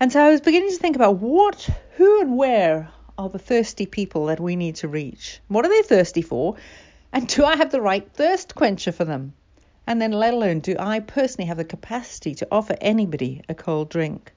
And 0.00 0.12
so 0.12 0.20
I 0.20 0.30
was 0.30 0.40
beginning 0.40 0.70
to 0.70 0.78
think 0.78 0.96
about 0.96 1.18
what, 1.18 1.68
who, 1.96 2.20
and 2.22 2.36
where 2.36 2.88
are 3.18 3.28
the 3.28 3.38
thirsty 3.38 3.86
people 3.86 4.26
that 4.26 4.40
we 4.40 4.56
need 4.56 4.76
to 4.76 4.88
reach? 4.88 5.40
What 5.48 5.64
are 5.64 5.68
they 5.68 5.82
thirsty 5.82 6.22
for? 6.22 6.56
And 7.12 7.28
do 7.28 7.44
I 7.44 7.56
have 7.56 7.70
the 7.70 7.80
right 7.80 8.08
thirst 8.14 8.54
quencher 8.54 8.92
for 8.92 9.04
them? 9.04 9.34
And 9.92 10.00
then, 10.00 10.12
let 10.12 10.32
alone, 10.32 10.60
do 10.60 10.74
I 10.78 11.00
personally 11.00 11.48
have 11.48 11.58
the 11.58 11.66
capacity 11.66 12.34
to 12.36 12.48
offer 12.50 12.74
anybody 12.80 13.42
a 13.50 13.54
cold 13.54 13.90
drink? 13.90 14.32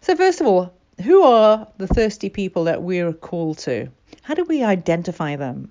So, 0.00 0.16
first 0.16 0.40
of 0.40 0.48
all, 0.48 0.72
who 1.04 1.22
are 1.22 1.68
the 1.78 1.86
thirsty 1.86 2.28
people 2.28 2.64
that 2.64 2.82
we're 2.82 3.12
called 3.12 3.58
to? 3.58 3.86
How 4.22 4.34
do 4.34 4.42
we 4.42 4.64
identify 4.64 5.36
them? 5.36 5.70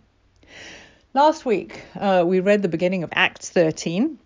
Last 1.14 1.46
week, 1.46 1.82
uh, 2.00 2.24
we 2.26 2.40
read 2.40 2.62
the 2.62 2.70
beginning 2.70 3.04
of 3.04 3.10
Acts 3.12 3.50
13, 3.50 4.18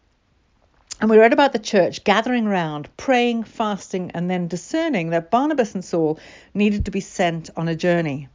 and 1.02 1.10
we 1.10 1.18
read 1.18 1.34
about 1.34 1.54
the 1.54 1.58
church 1.58 2.04
gathering 2.04 2.46
around, 2.46 2.96
praying, 2.98 3.46
fasting, 3.46 4.12
and 4.14 4.30
then 4.30 4.48
discerning 4.48 5.10
that 5.10 5.32
Barnabas 5.32 5.74
and 5.74 5.84
Saul 5.84 6.20
needed 6.54 6.86
to 6.86 6.92
be 6.92 7.02
sent 7.02 7.50
on 7.58 7.68
a 7.68 7.76
journey. 7.76 8.28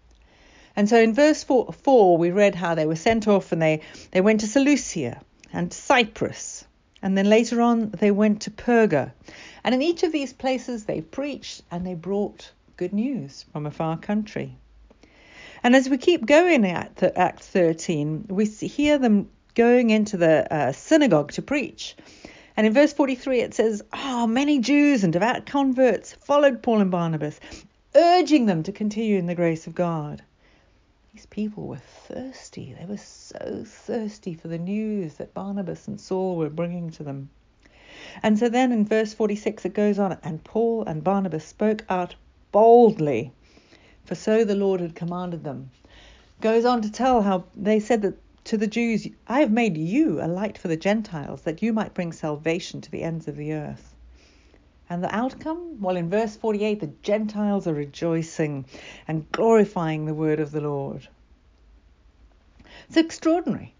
And 0.74 0.88
so 0.88 0.96
in 1.00 1.14
verse 1.14 1.44
four, 1.44 1.72
4, 1.72 2.18
we 2.18 2.32
read 2.32 2.56
how 2.56 2.74
they 2.74 2.84
were 2.84 2.96
sent 2.96 3.28
off 3.28 3.52
and 3.52 3.62
they, 3.62 3.82
they 4.10 4.20
went 4.20 4.40
to 4.40 4.48
Seleucia 4.48 5.22
and 5.52 5.72
Cyprus. 5.72 6.64
And 7.00 7.16
then 7.16 7.28
later 7.28 7.60
on, 7.60 7.90
they 7.90 8.10
went 8.10 8.42
to 8.42 8.50
Perga. 8.50 9.12
And 9.64 9.74
in 9.74 9.82
each 9.82 10.02
of 10.02 10.12
these 10.12 10.32
places, 10.32 10.84
they 10.84 11.00
preached 11.00 11.62
and 11.70 11.86
they 11.86 11.94
brought 11.94 12.50
good 12.76 12.92
news 12.92 13.44
from 13.52 13.66
a 13.66 13.70
far 13.70 13.96
country. 13.96 14.56
And 15.62 15.74
as 15.74 15.88
we 15.88 15.98
keep 15.98 16.26
going 16.26 16.64
at 16.64 17.02
Act 17.16 17.42
13, 17.42 18.26
we 18.28 18.46
hear 18.46 18.98
them 18.98 19.28
going 19.54 19.90
into 19.90 20.16
the 20.16 20.52
uh, 20.52 20.72
synagogue 20.72 21.32
to 21.32 21.42
preach. 21.42 21.96
And 22.56 22.66
in 22.66 22.72
verse 22.72 22.92
43, 22.92 23.40
it 23.40 23.54
says, 23.54 23.82
Oh, 23.92 24.26
many 24.26 24.58
Jews 24.60 25.04
and 25.04 25.12
devout 25.12 25.46
converts 25.46 26.12
followed 26.12 26.62
Paul 26.62 26.80
and 26.80 26.90
Barnabas, 26.90 27.38
urging 27.94 28.46
them 28.46 28.62
to 28.64 28.72
continue 28.72 29.18
in 29.18 29.26
the 29.26 29.34
grace 29.34 29.66
of 29.66 29.74
God. 29.74 30.22
These 31.12 31.26
people 31.26 31.66
were 31.66 31.76
thirsty. 31.76 32.74
They 32.78 32.86
were 32.86 32.96
so 32.96 33.64
thirsty 33.66 34.34
for 34.34 34.48
the 34.48 34.58
news 34.58 35.14
that 35.14 35.34
Barnabas 35.34 35.88
and 35.88 36.00
Saul 36.00 36.36
were 36.36 36.50
bringing 36.50 36.90
to 36.90 37.02
them. 37.02 37.30
And 38.22 38.38
so 38.38 38.48
then 38.48 38.72
in 38.72 38.84
verse 38.84 39.14
46, 39.14 39.64
it 39.64 39.74
goes 39.74 39.98
on, 39.98 40.18
and 40.22 40.44
Paul 40.44 40.84
and 40.84 41.02
Barnabas 41.02 41.44
spoke 41.44 41.84
out 41.88 42.14
boldly 42.52 43.32
for 44.08 44.14
so 44.14 44.42
the 44.42 44.54
Lord 44.54 44.80
had 44.80 44.94
commanded 44.94 45.44
them. 45.44 45.70
Goes 46.40 46.64
on 46.64 46.80
to 46.80 46.90
tell 46.90 47.20
how 47.20 47.44
they 47.54 47.78
said 47.78 48.00
that 48.00 48.16
to 48.44 48.56
the 48.56 48.66
Jews, 48.66 49.06
I 49.26 49.40
have 49.40 49.52
made 49.52 49.76
you 49.76 50.22
a 50.22 50.26
light 50.26 50.56
for 50.56 50.68
the 50.68 50.78
Gentiles, 50.78 51.42
that 51.42 51.60
you 51.60 51.74
might 51.74 51.92
bring 51.92 52.10
salvation 52.10 52.80
to 52.80 52.90
the 52.90 53.02
ends 53.02 53.28
of 53.28 53.36
the 53.36 53.52
earth. 53.52 53.94
And 54.90 55.04
the 55.04 55.14
outcome? 55.14 55.80
Well, 55.80 55.96
in 55.96 56.08
verse 56.08 56.36
48, 56.36 56.80
the 56.80 56.92
Gentiles 57.02 57.66
are 57.66 57.74
rejoicing 57.74 58.64
and 59.06 59.30
glorifying 59.32 60.06
the 60.06 60.14
word 60.14 60.40
of 60.40 60.50
the 60.50 60.62
Lord. 60.62 61.08
It's 62.86 62.96
extraordinary. 62.96 63.74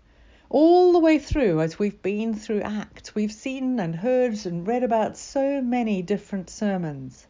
All 0.50 0.92
the 0.92 0.98
way 0.98 1.18
through, 1.18 1.60
as 1.60 1.78
we've 1.78 2.02
been 2.02 2.34
through 2.34 2.60
Acts, 2.60 3.14
we've 3.14 3.32
seen 3.32 3.80
and 3.80 3.96
heard 3.96 4.46
and 4.46 4.66
read 4.66 4.82
about 4.82 5.16
so 5.16 5.62
many 5.62 6.02
different 6.02 6.50
sermons, 6.50 7.26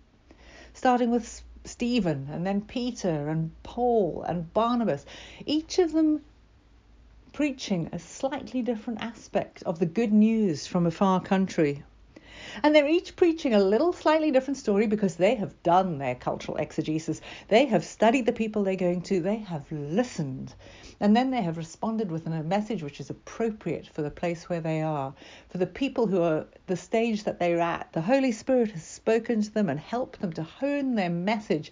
starting 0.74 1.10
with 1.10 1.42
Stephen 1.64 2.28
and 2.32 2.46
then 2.46 2.62
Peter 2.62 3.28
and 3.28 3.50
Paul 3.62 4.24
and 4.26 4.52
Barnabas, 4.54 5.04
each 5.46 5.78
of 5.78 5.92
them 5.92 6.22
preaching 7.32 7.88
a 7.92 7.98
slightly 7.98 8.62
different 8.62 9.02
aspect 9.02 9.62
of 9.64 9.78
the 9.78 9.86
good 9.86 10.12
news 10.12 10.66
from 10.66 10.86
a 10.86 10.90
far 10.90 11.20
country. 11.20 11.84
And 12.62 12.74
they're 12.74 12.88
each 12.88 13.14
preaching 13.14 13.54
a 13.54 13.62
little 13.62 13.92
slightly 13.92 14.30
different 14.30 14.56
story 14.56 14.86
because 14.86 15.16
they 15.16 15.34
have 15.36 15.62
done 15.62 15.98
their 15.98 16.14
cultural 16.14 16.56
exegesis. 16.56 17.20
They 17.48 17.66
have 17.66 17.84
studied 17.84 18.26
the 18.26 18.32
people 18.32 18.64
they're 18.64 18.74
going 18.74 19.02
to, 19.02 19.20
they 19.20 19.36
have 19.36 19.70
listened, 19.70 20.54
and 20.98 21.16
then 21.16 21.30
they 21.30 21.42
have 21.42 21.56
responded 21.56 22.10
with 22.10 22.26
a 22.26 22.42
message 22.42 22.82
which 22.82 23.00
is 23.00 23.10
appropriate 23.10 23.86
for 23.86 24.02
the 24.02 24.10
place 24.10 24.48
where 24.48 24.60
they 24.60 24.82
are, 24.82 25.14
for 25.48 25.58
the 25.58 25.66
people 25.66 26.06
who 26.06 26.20
are 26.22 26.46
the 26.66 26.76
stage 26.76 27.24
that 27.24 27.38
they're 27.38 27.60
at. 27.60 27.92
The 27.92 28.00
Holy 28.00 28.32
Spirit 28.32 28.72
has 28.72 28.82
spoken 28.82 29.42
to 29.42 29.50
them 29.52 29.68
and 29.68 29.78
helped 29.78 30.20
them 30.20 30.32
to 30.32 30.42
hone 30.42 30.94
their 30.94 31.10
message 31.10 31.70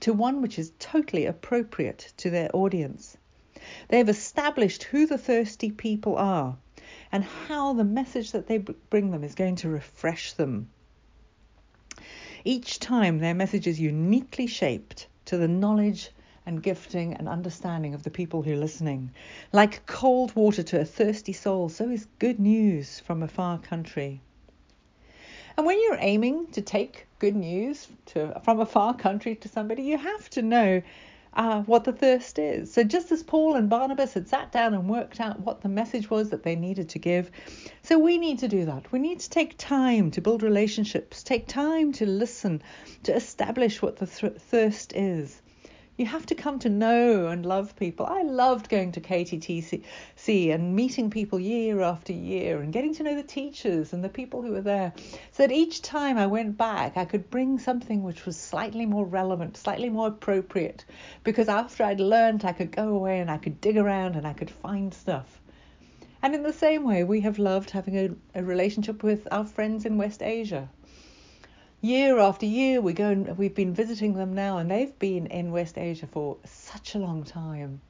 to 0.00 0.12
one 0.12 0.40
which 0.40 0.58
is 0.58 0.72
totally 0.78 1.26
appropriate 1.26 2.12
to 2.18 2.30
their 2.30 2.54
audience. 2.54 3.16
They 3.88 3.98
have 3.98 4.08
established 4.08 4.84
who 4.84 5.06
the 5.06 5.18
thirsty 5.18 5.72
people 5.72 6.16
are 6.16 6.56
and 7.10 7.24
how 7.24 7.72
the 7.72 7.84
message 7.84 8.32
that 8.32 8.46
they 8.46 8.58
bring 8.58 9.10
them 9.10 9.24
is 9.24 9.34
going 9.34 9.56
to 9.56 9.68
refresh 9.68 10.32
them. 10.32 10.68
Each 12.44 12.78
time 12.78 13.18
their 13.18 13.34
message 13.34 13.66
is 13.66 13.80
uniquely 13.80 14.46
shaped 14.46 15.08
to 15.24 15.36
the 15.36 15.48
knowledge 15.48 16.10
and 16.46 16.62
gifting 16.62 17.12
and 17.14 17.28
understanding 17.28 17.92
of 17.92 18.02
the 18.02 18.10
people 18.10 18.42
who 18.42 18.52
are 18.52 18.56
listening. 18.56 19.10
Like 19.52 19.84
cold 19.86 20.34
water 20.34 20.62
to 20.62 20.80
a 20.80 20.84
thirsty 20.84 21.34
soul, 21.34 21.68
so 21.68 21.90
is 21.90 22.06
good 22.18 22.40
news 22.40 23.00
from 23.00 23.22
a 23.22 23.28
far 23.28 23.58
country. 23.58 24.22
And 25.56 25.66
when 25.66 25.78
you're 25.82 25.98
aiming 26.00 26.46
to 26.52 26.62
take 26.62 27.06
good 27.18 27.36
news 27.36 27.88
to, 28.06 28.40
from 28.44 28.60
a 28.60 28.66
far 28.66 28.94
country 28.94 29.34
to 29.34 29.48
somebody, 29.48 29.82
you 29.82 29.98
have 29.98 30.30
to 30.30 30.40
know 30.40 30.82
uh, 31.34 31.62
what 31.62 31.84
the 31.84 31.92
thirst 31.92 32.38
is. 32.38 32.72
So, 32.72 32.82
just 32.84 33.12
as 33.12 33.22
Paul 33.22 33.54
and 33.54 33.68
Barnabas 33.68 34.14
had 34.14 34.28
sat 34.28 34.52
down 34.52 34.74
and 34.74 34.88
worked 34.88 35.20
out 35.20 35.40
what 35.40 35.60
the 35.60 35.68
message 35.68 36.10
was 36.10 36.30
that 36.30 36.42
they 36.42 36.56
needed 36.56 36.88
to 36.90 36.98
give, 36.98 37.30
so 37.82 37.98
we 37.98 38.18
need 38.18 38.38
to 38.38 38.48
do 38.48 38.64
that. 38.64 38.90
We 38.92 38.98
need 38.98 39.20
to 39.20 39.30
take 39.30 39.56
time 39.58 40.10
to 40.12 40.20
build 40.20 40.42
relationships, 40.42 41.22
take 41.22 41.46
time 41.46 41.92
to 41.92 42.06
listen, 42.06 42.62
to 43.04 43.14
establish 43.14 43.82
what 43.82 43.96
the 43.96 44.06
th- 44.06 44.34
thirst 44.34 44.92
is. 44.94 45.42
You 45.98 46.06
have 46.06 46.26
to 46.26 46.36
come 46.36 46.60
to 46.60 46.68
know 46.68 47.26
and 47.26 47.44
love 47.44 47.74
people. 47.74 48.06
I 48.06 48.22
loved 48.22 48.68
going 48.68 48.92
to 48.92 49.00
KTTC 49.00 50.54
and 50.54 50.76
meeting 50.76 51.10
people 51.10 51.40
year 51.40 51.80
after 51.80 52.12
year 52.12 52.60
and 52.60 52.72
getting 52.72 52.94
to 52.94 53.02
know 53.02 53.16
the 53.16 53.24
teachers 53.24 53.92
and 53.92 54.04
the 54.04 54.08
people 54.08 54.40
who 54.40 54.52
were 54.52 54.60
there. 54.60 54.92
So 55.32 55.42
that 55.42 55.50
each 55.50 55.82
time 55.82 56.16
I 56.16 56.28
went 56.28 56.56
back, 56.56 56.96
I 56.96 57.04
could 57.04 57.28
bring 57.30 57.58
something 57.58 58.04
which 58.04 58.26
was 58.26 58.36
slightly 58.36 58.86
more 58.86 59.04
relevant, 59.04 59.56
slightly 59.56 59.88
more 59.88 60.06
appropriate. 60.06 60.84
Because 61.24 61.48
after 61.48 61.82
I'd 61.82 61.98
learned, 61.98 62.44
I 62.44 62.52
could 62.52 62.70
go 62.70 62.90
away 62.90 63.18
and 63.18 63.28
I 63.28 63.38
could 63.38 63.60
dig 63.60 63.76
around 63.76 64.14
and 64.14 64.24
I 64.24 64.34
could 64.34 64.50
find 64.50 64.94
stuff. 64.94 65.40
And 66.22 66.32
in 66.32 66.44
the 66.44 66.52
same 66.52 66.84
way, 66.84 67.02
we 67.02 67.22
have 67.22 67.40
loved 67.40 67.70
having 67.70 67.98
a, 67.98 68.10
a 68.36 68.44
relationship 68.44 69.02
with 69.02 69.26
our 69.32 69.44
friends 69.44 69.84
in 69.84 69.98
West 69.98 70.22
Asia 70.22 70.68
year 71.80 72.18
after 72.18 72.44
year 72.44 72.80
we 72.80 72.92
go 72.92 73.10
and 73.10 73.38
we've 73.38 73.54
been 73.54 73.72
visiting 73.72 74.14
them 74.14 74.34
now 74.34 74.58
and 74.58 74.70
they've 74.70 74.98
been 74.98 75.26
in 75.26 75.52
West 75.52 75.78
Asia 75.78 76.06
for 76.06 76.36
such 76.44 76.94
a 76.94 76.98
long 76.98 77.22
time. 77.22 77.80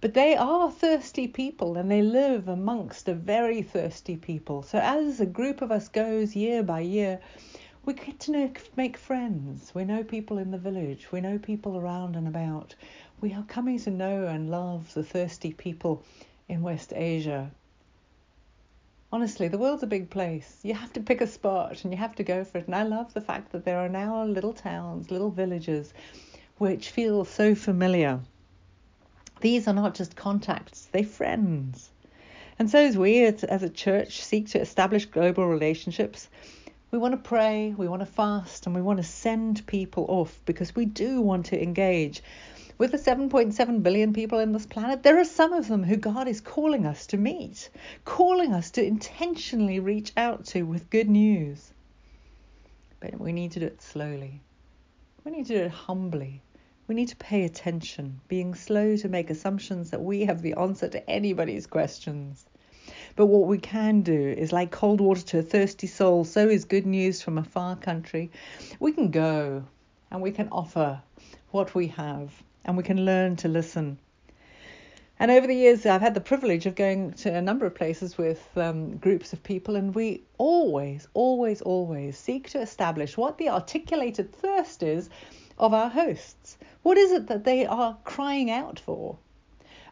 But 0.00 0.14
they 0.14 0.34
are 0.34 0.72
thirsty 0.72 1.28
people 1.28 1.76
and 1.76 1.88
they 1.88 2.02
live 2.02 2.48
amongst 2.48 3.08
a 3.08 3.14
very 3.14 3.62
thirsty 3.62 4.16
people. 4.16 4.62
So 4.62 4.78
as 4.78 5.20
a 5.20 5.26
group 5.26 5.62
of 5.62 5.70
us 5.70 5.88
goes 5.88 6.34
year 6.34 6.64
by 6.64 6.80
year, 6.80 7.20
we 7.84 7.94
get 7.94 8.18
to 8.20 8.32
know, 8.32 8.50
make 8.76 8.96
friends. 8.96 9.72
We 9.72 9.84
know 9.84 10.02
people 10.02 10.38
in 10.38 10.50
the 10.50 10.58
village. 10.58 11.12
We 11.12 11.20
know 11.20 11.38
people 11.38 11.76
around 11.78 12.16
and 12.16 12.26
about. 12.26 12.74
We 13.20 13.32
are 13.34 13.44
coming 13.44 13.78
to 13.80 13.90
know 13.90 14.26
and 14.26 14.50
love 14.50 14.92
the 14.94 15.04
thirsty 15.04 15.52
people 15.52 16.02
in 16.48 16.62
West 16.62 16.92
Asia. 16.94 17.52
Honestly, 19.10 19.48
the 19.48 19.56
world's 19.56 19.82
a 19.82 19.86
big 19.86 20.10
place. 20.10 20.58
You 20.62 20.74
have 20.74 20.92
to 20.92 21.00
pick 21.00 21.22
a 21.22 21.26
spot 21.26 21.82
and 21.82 21.92
you 21.92 21.98
have 21.98 22.14
to 22.16 22.22
go 22.22 22.44
for 22.44 22.58
it. 22.58 22.66
And 22.66 22.74
I 22.74 22.82
love 22.82 23.14
the 23.14 23.22
fact 23.22 23.52
that 23.52 23.64
there 23.64 23.78
are 23.78 23.88
now 23.88 24.24
little 24.24 24.52
towns, 24.52 25.10
little 25.10 25.30
villages, 25.30 25.94
which 26.58 26.90
feel 26.90 27.24
so 27.24 27.54
familiar. 27.54 28.20
These 29.40 29.66
are 29.66 29.72
not 29.72 29.94
just 29.94 30.14
contacts, 30.14 30.88
they're 30.92 31.04
friends. 31.04 31.88
And 32.58 32.68
so, 32.68 32.78
as 32.80 32.98
we 32.98 33.22
as 33.24 33.62
a 33.62 33.70
church 33.70 34.20
seek 34.22 34.48
to 34.48 34.60
establish 34.60 35.06
global 35.06 35.46
relationships, 35.46 36.28
we 36.90 36.98
want 36.98 37.12
to 37.12 37.28
pray, 37.28 37.74
we 37.78 37.88
want 37.88 38.00
to 38.00 38.06
fast, 38.06 38.66
and 38.66 38.74
we 38.74 38.82
want 38.82 38.98
to 38.98 39.04
send 39.04 39.66
people 39.66 40.06
off 40.08 40.40
because 40.44 40.74
we 40.74 40.84
do 40.84 41.20
want 41.20 41.46
to 41.46 41.62
engage 41.62 42.22
with 42.78 42.92
the 42.92 42.96
7.7 42.96 43.82
billion 43.82 44.12
people 44.12 44.38
in 44.38 44.52
this 44.52 44.64
planet, 44.64 45.02
there 45.02 45.18
are 45.18 45.24
some 45.24 45.52
of 45.52 45.66
them 45.66 45.82
who 45.82 45.96
God 45.96 46.28
is 46.28 46.40
calling 46.40 46.86
us 46.86 47.08
to 47.08 47.16
meet, 47.16 47.70
calling 48.04 48.54
us 48.54 48.70
to 48.70 48.84
intentionally 48.84 49.80
reach 49.80 50.12
out 50.16 50.44
to 50.46 50.62
with 50.62 50.88
good 50.88 51.10
news. 51.10 51.72
But 53.00 53.18
we 53.18 53.32
need 53.32 53.50
to 53.52 53.60
do 53.60 53.66
it 53.66 53.82
slowly. 53.82 54.40
We 55.24 55.32
need 55.32 55.46
to 55.46 55.58
do 55.58 55.64
it 55.64 55.72
humbly. 55.72 56.40
We 56.86 56.94
need 56.94 57.08
to 57.08 57.16
pay 57.16 57.44
attention, 57.44 58.20
being 58.28 58.54
slow 58.54 58.96
to 58.98 59.08
make 59.08 59.28
assumptions 59.28 59.90
that 59.90 60.00
we 60.00 60.24
have 60.26 60.40
the 60.40 60.54
answer 60.54 60.88
to 60.88 61.10
anybody's 61.10 61.66
questions. 61.66 62.46
But 63.16 63.26
what 63.26 63.48
we 63.48 63.58
can 63.58 64.02
do 64.02 64.34
is 64.38 64.52
like 64.52 64.70
cold 64.70 65.00
water 65.00 65.22
to 65.22 65.40
a 65.40 65.42
thirsty 65.42 65.88
soul, 65.88 66.24
so 66.24 66.48
is 66.48 66.64
good 66.64 66.86
news 66.86 67.22
from 67.22 67.38
a 67.38 67.44
far 67.44 67.74
country. 67.74 68.30
We 68.78 68.92
can 68.92 69.10
go 69.10 69.64
and 70.12 70.22
we 70.22 70.30
can 70.30 70.48
offer 70.50 71.02
what 71.50 71.74
we 71.74 71.88
have 71.88 72.30
and 72.64 72.76
we 72.76 72.82
can 72.82 73.04
learn 73.04 73.36
to 73.36 73.48
listen. 73.48 73.98
And 75.20 75.30
over 75.30 75.46
the 75.46 75.54
years, 75.54 75.84
I've 75.84 76.00
had 76.00 76.14
the 76.14 76.20
privilege 76.20 76.66
of 76.66 76.76
going 76.76 77.12
to 77.14 77.34
a 77.34 77.42
number 77.42 77.66
of 77.66 77.74
places 77.74 78.16
with 78.16 78.48
um, 78.56 78.98
groups 78.98 79.32
of 79.32 79.42
people, 79.42 79.74
and 79.74 79.94
we 79.94 80.22
always, 80.38 81.08
always, 81.12 81.60
always 81.60 82.16
seek 82.16 82.50
to 82.50 82.60
establish 82.60 83.16
what 83.16 83.36
the 83.36 83.48
articulated 83.48 84.32
thirst 84.32 84.82
is 84.82 85.10
of 85.58 85.74
our 85.74 85.90
hosts. 85.90 86.56
What 86.82 86.98
is 86.98 87.10
it 87.10 87.26
that 87.26 87.44
they 87.44 87.66
are 87.66 87.98
crying 88.04 88.50
out 88.50 88.78
for? 88.78 89.18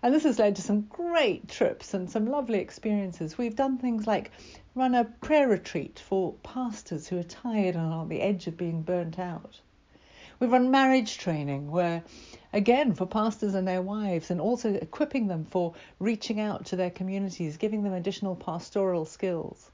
And 0.02 0.14
this 0.14 0.22
has 0.22 0.38
led 0.38 0.54
to 0.56 0.62
some 0.62 0.82
great 0.82 1.48
trips 1.48 1.92
and 1.92 2.08
some 2.08 2.26
lovely 2.26 2.60
experiences. 2.60 3.36
We've 3.36 3.56
done 3.56 3.78
things 3.78 4.06
like 4.06 4.30
run 4.76 4.94
a 4.94 5.04
prayer 5.04 5.48
retreat 5.48 5.98
for 5.98 6.34
pastors 6.44 7.08
who 7.08 7.18
are 7.18 7.24
tired 7.24 7.74
and 7.74 7.92
on 7.92 8.08
the 8.08 8.20
edge 8.20 8.46
of 8.46 8.56
being 8.56 8.82
burnt 8.82 9.18
out. 9.18 9.58
We've 10.38 10.52
run 10.52 10.70
marriage 10.70 11.16
training 11.16 11.70
where, 11.70 12.04
again, 12.56 12.94
for 12.94 13.04
pastors 13.04 13.54
and 13.54 13.68
their 13.68 13.82
wives, 13.82 14.30
and 14.30 14.40
also 14.40 14.72
equipping 14.72 15.26
them 15.26 15.44
for 15.44 15.74
reaching 15.98 16.40
out 16.40 16.64
to 16.64 16.74
their 16.74 16.90
communities, 16.90 17.58
giving 17.58 17.82
them 17.82 17.92
additional 17.92 18.34
pastoral 18.34 19.04
skills. 19.04 19.70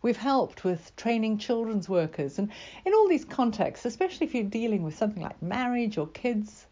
We've 0.00 0.16
helped 0.16 0.62
with 0.62 0.94
training 0.94 1.38
children's 1.38 1.88
workers, 1.88 2.38
and 2.38 2.50
in 2.84 2.94
all 2.94 3.08
these 3.08 3.24
contexts, 3.24 3.84
especially 3.84 4.28
if 4.28 4.34
you're 4.34 4.44
dealing 4.44 4.84
with 4.84 4.96
something 4.96 5.22
like 5.22 5.42
marriage 5.42 5.98
or 5.98 6.06
kids, 6.06 6.64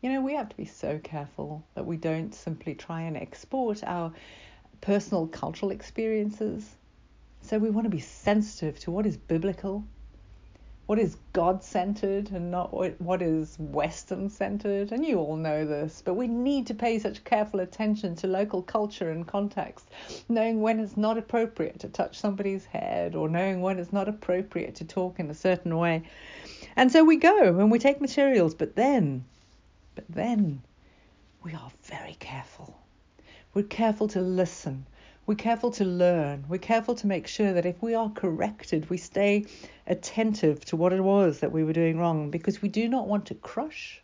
you 0.00 0.10
know, 0.10 0.22
we 0.22 0.34
have 0.34 0.48
to 0.48 0.56
be 0.56 0.64
so 0.64 0.98
careful 0.98 1.62
that 1.74 1.84
we 1.84 1.98
don't 1.98 2.34
simply 2.34 2.74
try 2.74 3.02
and 3.02 3.16
export 3.16 3.84
our 3.84 4.10
personal 4.80 5.26
cultural 5.26 5.70
experiences. 5.70 6.68
So 7.42 7.58
we 7.58 7.68
want 7.68 7.84
to 7.84 7.90
be 7.90 8.00
sensitive 8.00 8.78
to 8.80 8.90
what 8.90 9.04
is 9.04 9.18
biblical 9.18 9.84
what 10.86 10.98
is 10.98 11.16
God 11.32 11.62
centered 11.62 12.30
and 12.32 12.50
not 12.50 12.72
what 13.00 13.22
is 13.22 13.56
Western 13.58 14.28
centered. 14.28 14.92
And 14.92 15.06
you 15.06 15.18
all 15.18 15.36
know 15.36 15.64
this, 15.64 16.02
but 16.04 16.14
we 16.14 16.26
need 16.26 16.66
to 16.66 16.74
pay 16.74 16.98
such 16.98 17.24
careful 17.24 17.60
attention 17.60 18.16
to 18.16 18.26
local 18.26 18.62
culture 18.62 19.10
and 19.10 19.26
context, 19.26 19.88
knowing 20.28 20.60
when 20.60 20.80
it's 20.80 20.96
not 20.96 21.16
appropriate 21.18 21.78
to 21.80 21.88
touch 21.88 22.18
somebody's 22.18 22.66
head 22.66 23.14
or 23.14 23.28
knowing 23.28 23.60
when 23.60 23.78
it's 23.78 23.92
not 23.92 24.08
appropriate 24.08 24.74
to 24.76 24.84
talk 24.84 25.20
in 25.20 25.30
a 25.30 25.34
certain 25.34 25.76
way. 25.76 26.02
And 26.76 26.90
so 26.90 27.04
we 27.04 27.16
go 27.16 27.58
and 27.58 27.70
we 27.70 27.78
take 27.78 28.00
materials, 28.00 28.54
but 28.54 28.74
then, 28.74 29.24
but 29.94 30.04
then 30.08 30.62
we 31.44 31.54
are 31.54 31.70
very 31.84 32.16
careful. 32.18 32.76
We're 33.54 33.62
careful 33.62 34.08
to 34.08 34.20
listen. 34.20 34.86
We're 35.24 35.36
careful 35.36 35.70
to 35.72 35.84
learn. 35.84 36.44
We're 36.48 36.58
careful 36.58 36.96
to 36.96 37.06
make 37.06 37.28
sure 37.28 37.52
that 37.52 37.64
if 37.64 37.80
we 37.80 37.94
are 37.94 38.10
corrected, 38.10 38.90
we 38.90 38.96
stay 38.96 39.46
attentive 39.86 40.64
to 40.64 40.76
what 40.76 40.92
it 40.92 41.00
was 41.00 41.38
that 41.38 41.52
we 41.52 41.62
were 41.62 41.72
doing 41.72 41.96
wrong 41.96 42.28
because 42.28 42.60
we 42.60 42.68
do 42.68 42.88
not 42.88 43.06
want 43.06 43.26
to 43.26 43.34
crush. 43.36 44.02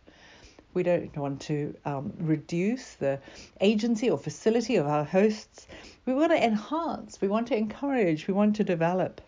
We 0.74 0.84
don't 0.84 1.16
want 1.16 1.40
to 1.42 1.74
um, 1.84 2.12
reduce 2.20 2.94
the 2.94 3.18
agency 3.60 4.08
or 4.08 4.16
facility 4.16 4.76
of 4.76 4.86
our 4.86 5.02
hosts. 5.02 5.66
We 6.06 6.14
want 6.14 6.30
to 6.30 6.40
enhance, 6.44 7.20
we 7.20 7.26
want 7.26 7.48
to 7.48 7.56
encourage, 7.56 8.28
we 8.28 8.34
want 8.34 8.54
to 8.56 8.64
develop. 8.64 9.20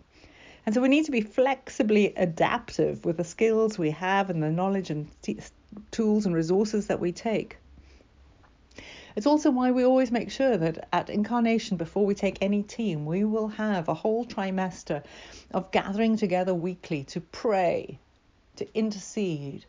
And 0.66 0.74
so 0.74 0.80
we 0.80 0.88
need 0.88 1.06
to 1.06 1.10
be 1.10 1.22
flexibly 1.22 2.14
adaptive 2.14 3.04
with 3.04 3.16
the 3.16 3.24
skills 3.24 3.80
we 3.80 3.90
have 3.90 4.30
and 4.30 4.40
the 4.40 4.50
knowledge 4.50 4.90
and 4.90 5.08
t- 5.22 5.40
tools 5.90 6.24
and 6.24 6.36
resources 6.36 6.86
that 6.86 7.00
we 7.00 7.10
take. 7.10 7.56
It's 9.16 9.26
also 9.26 9.50
why 9.50 9.70
we 9.70 9.84
always 9.84 10.12
make 10.12 10.30
sure 10.30 10.56
that 10.56 10.88
at 10.92 11.10
Incarnation, 11.10 11.76
before 11.76 12.06
we 12.06 12.14
take 12.14 12.38
any 12.40 12.62
team, 12.62 13.06
we 13.06 13.24
will 13.24 13.48
have 13.48 13.88
a 13.88 13.94
whole 13.94 14.24
trimester 14.24 15.02
of 15.52 15.70
gathering 15.72 16.16
together 16.16 16.54
weekly 16.54 17.04
to 17.04 17.20
pray, 17.20 17.98
to 18.56 18.66
intercede, 18.76 19.64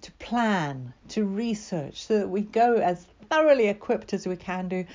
to 0.00 0.12
plan, 0.12 0.94
to 1.08 1.24
research, 1.24 2.02
so 2.04 2.18
that 2.18 2.28
we 2.28 2.42
go 2.42 2.76
as 2.76 3.06
thoroughly 3.28 3.68
equipped 3.68 4.14
as 4.14 4.26
we 4.26 4.36
can 4.36 4.68
do 4.68 4.86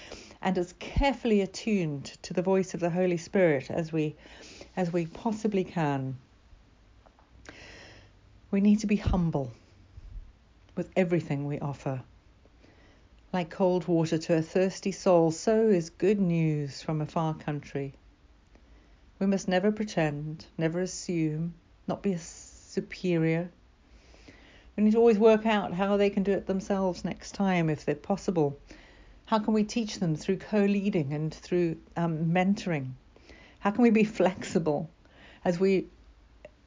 and 0.41 0.57
as 0.57 0.73
carefully 0.79 1.41
attuned 1.41 2.05
to 2.23 2.33
the 2.33 2.41
voice 2.41 2.73
of 2.73 2.79
the 2.79 2.89
Holy 2.89 3.17
Spirit 3.17 3.69
as 3.69 3.93
we 3.93 4.15
as 4.75 4.91
we 4.91 5.05
possibly 5.05 5.63
can. 5.63 6.17
We 8.49 8.59
need 8.59 8.79
to 8.79 8.87
be 8.87 8.95
humble 8.95 9.51
with 10.75 10.89
everything 10.95 11.45
we 11.45 11.59
offer. 11.59 12.01
Like 13.33 13.49
cold 13.49 13.87
water 13.87 14.19
to 14.19 14.37
a 14.37 14.43
thirsty 14.43 14.91
soul, 14.91 15.31
so 15.31 15.67
is 15.67 15.89
good 15.89 16.21
news 16.21 16.83
from 16.83 17.01
a 17.01 17.07
far 17.07 17.33
country. 17.33 17.95
We 19.17 19.25
must 19.25 19.47
never 19.47 19.71
pretend, 19.71 20.45
never 20.55 20.79
assume, 20.79 21.55
not 21.87 22.03
be 22.03 22.15
superior. 22.15 23.49
We 24.77 24.83
need 24.83 24.91
to 24.91 24.99
always 24.99 25.17
work 25.17 25.47
out 25.47 25.73
how 25.73 25.97
they 25.97 26.11
can 26.11 26.21
do 26.21 26.31
it 26.31 26.45
themselves 26.45 27.03
next 27.03 27.31
time 27.31 27.71
if 27.71 27.85
they're 27.85 27.95
possible. 27.95 28.59
How 29.25 29.39
can 29.39 29.55
we 29.55 29.63
teach 29.63 29.97
them 29.97 30.15
through 30.15 30.37
co 30.37 30.65
leading 30.65 31.11
and 31.11 31.33
through 31.33 31.77
um, 31.97 32.31
mentoring? 32.31 32.91
How 33.61 33.71
can 33.71 33.81
we 33.81 33.89
be 33.89 34.03
flexible 34.03 34.91
as 35.43 35.59
we 35.59 35.87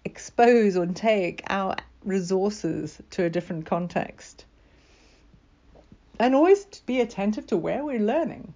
expose 0.04 0.74
and 0.74 0.96
take 0.96 1.44
our 1.48 1.76
resources 2.02 3.00
to 3.10 3.22
a 3.22 3.30
different 3.30 3.66
context? 3.66 4.46
And 6.18 6.34
always 6.34 6.64
be 6.86 7.00
attentive 7.00 7.46
to 7.46 7.56
where 7.56 7.84
we're 7.84 8.00
learning 8.00 8.54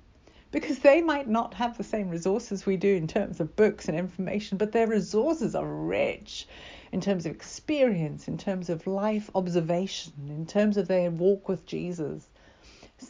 because 0.53 0.81
they 0.81 1.01
might 1.01 1.29
not 1.29 1.55
have 1.55 1.77
the 1.77 1.85
same 1.85 2.09
resources 2.09 2.66
we 2.66 2.77
do 2.77 2.94
in 2.96 3.07
terms 3.07 3.40
of 3.40 3.55
books 3.55 3.88
and 3.88 3.96
information, 3.96 4.59
but 4.59 4.73
their 4.73 4.87
resources 4.87 5.55
are 5.55 5.66
rich 5.66 6.49
in 6.92 7.01
terms 7.01 7.25
of 7.25 7.33
experience, 7.33 8.27
in 8.27 8.37
terms 8.37 8.68
of 8.68 8.87
life 8.87 9.31
observation, 9.35 10.12
in 10.29 10.44
terms 10.44 10.77
of 10.77 10.88
their 10.88 11.11
walk 11.11 11.49
with 11.49 11.64
Jesus. 11.66 12.27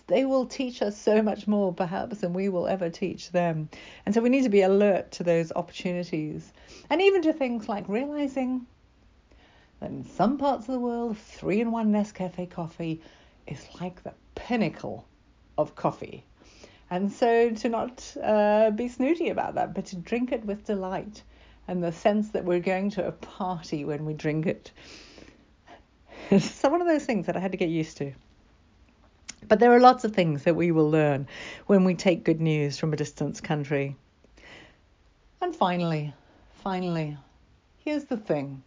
They 0.06 0.24
will 0.24 0.46
teach 0.46 0.82
us 0.82 0.96
so 0.96 1.22
much 1.22 1.48
more, 1.48 1.72
perhaps, 1.72 2.18
than 2.18 2.32
we 2.32 2.48
will 2.48 2.68
ever 2.68 2.90
teach 2.90 3.30
them. 3.30 3.70
And 4.04 4.14
so 4.14 4.20
we 4.20 4.28
need 4.28 4.44
to 4.44 4.50
be 4.50 4.62
alert 4.62 5.10
to 5.12 5.24
those 5.24 5.50
opportunities 5.56 6.52
and 6.90 7.00
even 7.00 7.22
to 7.22 7.32
things 7.32 7.68
like 7.68 7.88
realizing 7.88 8.66
that 9.80 9.90
in 9.90 10.04
some 10.04 10.36
parts 10.36 10.68
of 10.68 10.74
the 10.74 10.78
world, 10.78 11.16
three 11.16 11.60
in 11.60 11.72
one 11.72 11.90
Nescafe 11.90 12.50
coffee 12.50 13.00
is 13.50 13.66
like 13.80 14.02
the 14.02 14.14
pinnacle 14.34 15.06
of 15.58 15.74
coffee. 15.74 16.24
And 16.90 17.12
so 17.12 17.50
to 17.50 17.68
not 17.68 18.16
uh, 18.22 18.70
be 18.70 18.88
snooty 18.88 19.28
about 19.28 19.54
that, 19.54 19.74
but 19.74 19.86
to 19.86 19.96
drink 19.96 20.32
it 20.32 20.44
with 20.44 20.64
delight 20.64 21.22
and 21.68 21.84
the 21.84 21.92
sense 21.92 22.30
that 22.30 22.44
we're 22.44 22.60
going 22.60 22.90
to 22.90 23.06
a 23.06 23.12
party 23.12 23.84
when 23.84 24.04
we 24.04 24.14
drink 24.14 24.46
it. 24.46 24.72
It's 26.30 26.62
one 26.62 26.80
of 26.80 26.86
those 26.86 27.04
things 27.04 27.26
that 27.26 27.36
I 27.36 27.40
had 27.40 27.52
to 27.52 27.58
get 27.58 27.70
used 27.70 27.96
to. 27.96 28.12
But 29.48 29.58
there 29.58 29.72
are 29.72 29.80
lots 29.80 30.04
of 30.04 30.14
things 30.14 30.44
that 30.44 30.54
we 30.54 30.70
will 30.70 30.88
learn 30.88 31.26
when 31.66 31.82
we 31.84 31.94
take 31.94 32.24
good 32.24 32.40
news 32.40 32.78
from 32.78 32.92
a 32.92 32.96
distant 32.96 33.42
country. 33.42 33.96
And 35.40 35.56
finally, 35.56 36.12
finally, 36.62 37.16
here's 37.78 38.04
the 38.04 38.16
thing. 38.16 38.62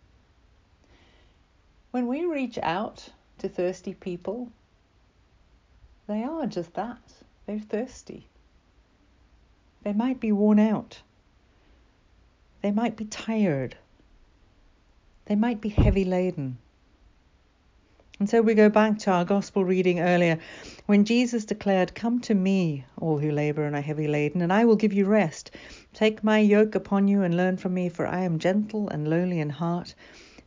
When 1.91 2.07
we 2.07 2.25
reach 2.25 2.57
out 2.61 3.07
to 3.37 3.47
thirsty 3.47 3.93
people 3.93 4.51
they 6.07 6.23
are 6.23 6.45
just 6.45 6.73
that. 6.73 7.01
They're 7.45 7.59
thirsty. 7.59 8.27
They 9.83 9.93
might 9.93 10.19
be 10.19 10.31
worn 10.31 10.59
out. 10.59 11.01
They 12.61 12.71
might 12.71 12.95
be 12.95 13.05
tired. 13.05 13.75
They 15.25 15.35
might 15.35 15.61
be 15.61 15.69
heavy 15.69 16.05
laden. 16.05 16.57
And 18.19 18.29
so 18.29 18.41
we 18.41 18.53
go 18.53 18.69
back 18.69 18.99
to 18.99 19.11
our 19.11 19.25
gospel 19.25 19.65
reading 19.65 19.99
earlier 19.99 20.39
when 20.85 21.03
Jesus 21.03 21.45
declared, 21.45 21.95
Come 21.95 22.19
to 22.21 22.33
me, 22.33 22.85
all 22.99 23.17
who 23.17 23.31
labor 23.31 23.65
and 23.65 23.75
are 23.75 23.81
heavy 23.81 24.07
laden, 24.07 24.41
and 24.41 24.53
I 24.53 24.65
will 24.65 24.75
give 24.75 24.93
you 24.93 25.05
rest. 25.05 25.51
Take 25.93 26.23
my 26.23 26.39
yoke 26.39 26.75
upon 26.75 27.07
you 27.07 27.23
and 27.23 27.35
learn 27.35 27.57
from 27.57 27.73
me, 27.73 27.89
for 27.89 28.05
I 28.07 28.21
am 28.21 28.39
gentle 28.39 28.87
and 28.89 29.09
lowly 29.09 29.39
in 29.39 29.49
heart, 29.49 29.95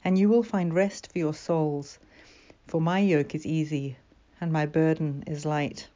and 0.05 0.19
you 0.19 0.29
will 0.29 0.42
find 0.42 0.73
rest 0.73 1.11
for 1.12 1.19
your 1.19 1.35
souls. 1.35 1.99
For 2.66 2.81
my 2.81 3.01
yoke 3.01 3.35
is 3.35 3.45
easy 3.45 3.97
and 4.40 4.53
my 4.53 4.66
burden 4.66 5.25
is 5.27 5.44
light. 5.44 5.88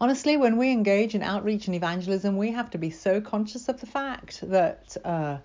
Honestly, 0.00 0.36
when 0.36 0.58
we 0.58 0.72
engage 0.72 1.14
in 1.14 1.22
outreach 1.22 1.66
and 1.66 1.74
evangelism, 1.74 2.36
we 2.36 2.52
have 2.52 2.70
to 2.70 2.78
be 2.78 2.90
so 2.90 3.20
conscious 3.20 3.68
of 3.68 3.80
the 3.80 3.86
fact 3.86 4.40
that 4.42 4.96
uh, 5.04 5.38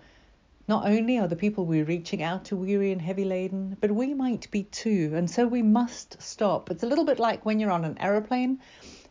not 0.67 0.85
only 0.85 1.17
are 1.17 1.27
the 1.27 1.35
people 1.35 1.65
we're 1.65 1.85
reaching 1.85 2.21
out 2.21 2.45
to 2.45 2.55
weary 2.55 2.91
and 2.91 3.01
heavy 3.01 3.23
laden, 3.23 3.77
but 3.79 3.91
we 3.91 4.13
might 4.13 4.49
be 4.51 4.63
too. 4.63 5.11
And 5.15 5.29
so 5.29 5.47
we 5.47 5.61
must 5.61 6.21
stop. 6.21 6.69
It's 6.69 6.83
a 6.83 6.87
little 6.87 7.05
bit 7.05 7.19
like 7.19 7.45
when 7.45 7.59
you're 7.59 7.71
on 7.71 7.85
an 7.85 7.97
aeroplane 7.99 8.59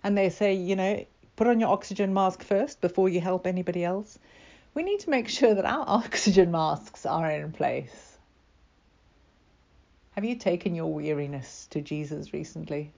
and 0.03 0.17
they 0.17 0.29
say, 0.31 0.55
you 0.55 0.77
know, 0.77 1.05
put 1.37 1.47
on 1.47 1.61
your 1.61 1.71
oxygen 1.71 2.13
mask 2.13 2.43
first 2.43 2.81
before 2.81 3.09
you 3.09 3.21
help 3.21 3.47
anybody 3.47 3.85
else. 3.85 4.19
We 4.75 4.83
need 4.83 5.01
to 5.01 5.11
make 5.11 5.29
sure 5.29 5.55
that 5.55 5.65
our 5.65 5.85
oxygen 5.87 6.51
masks 6.51 7.07
are 7.07 7.31
in 7.31 7.53
place. 7.53 8.10
Have 10.21 10.29
you 10.29 10.37
taken 10.37 10.75
your 10.75 10.93
weariness 10.93 11.67
to 11.71 11.81
Jesus 11.81 12.35
recently? 12.35 12.93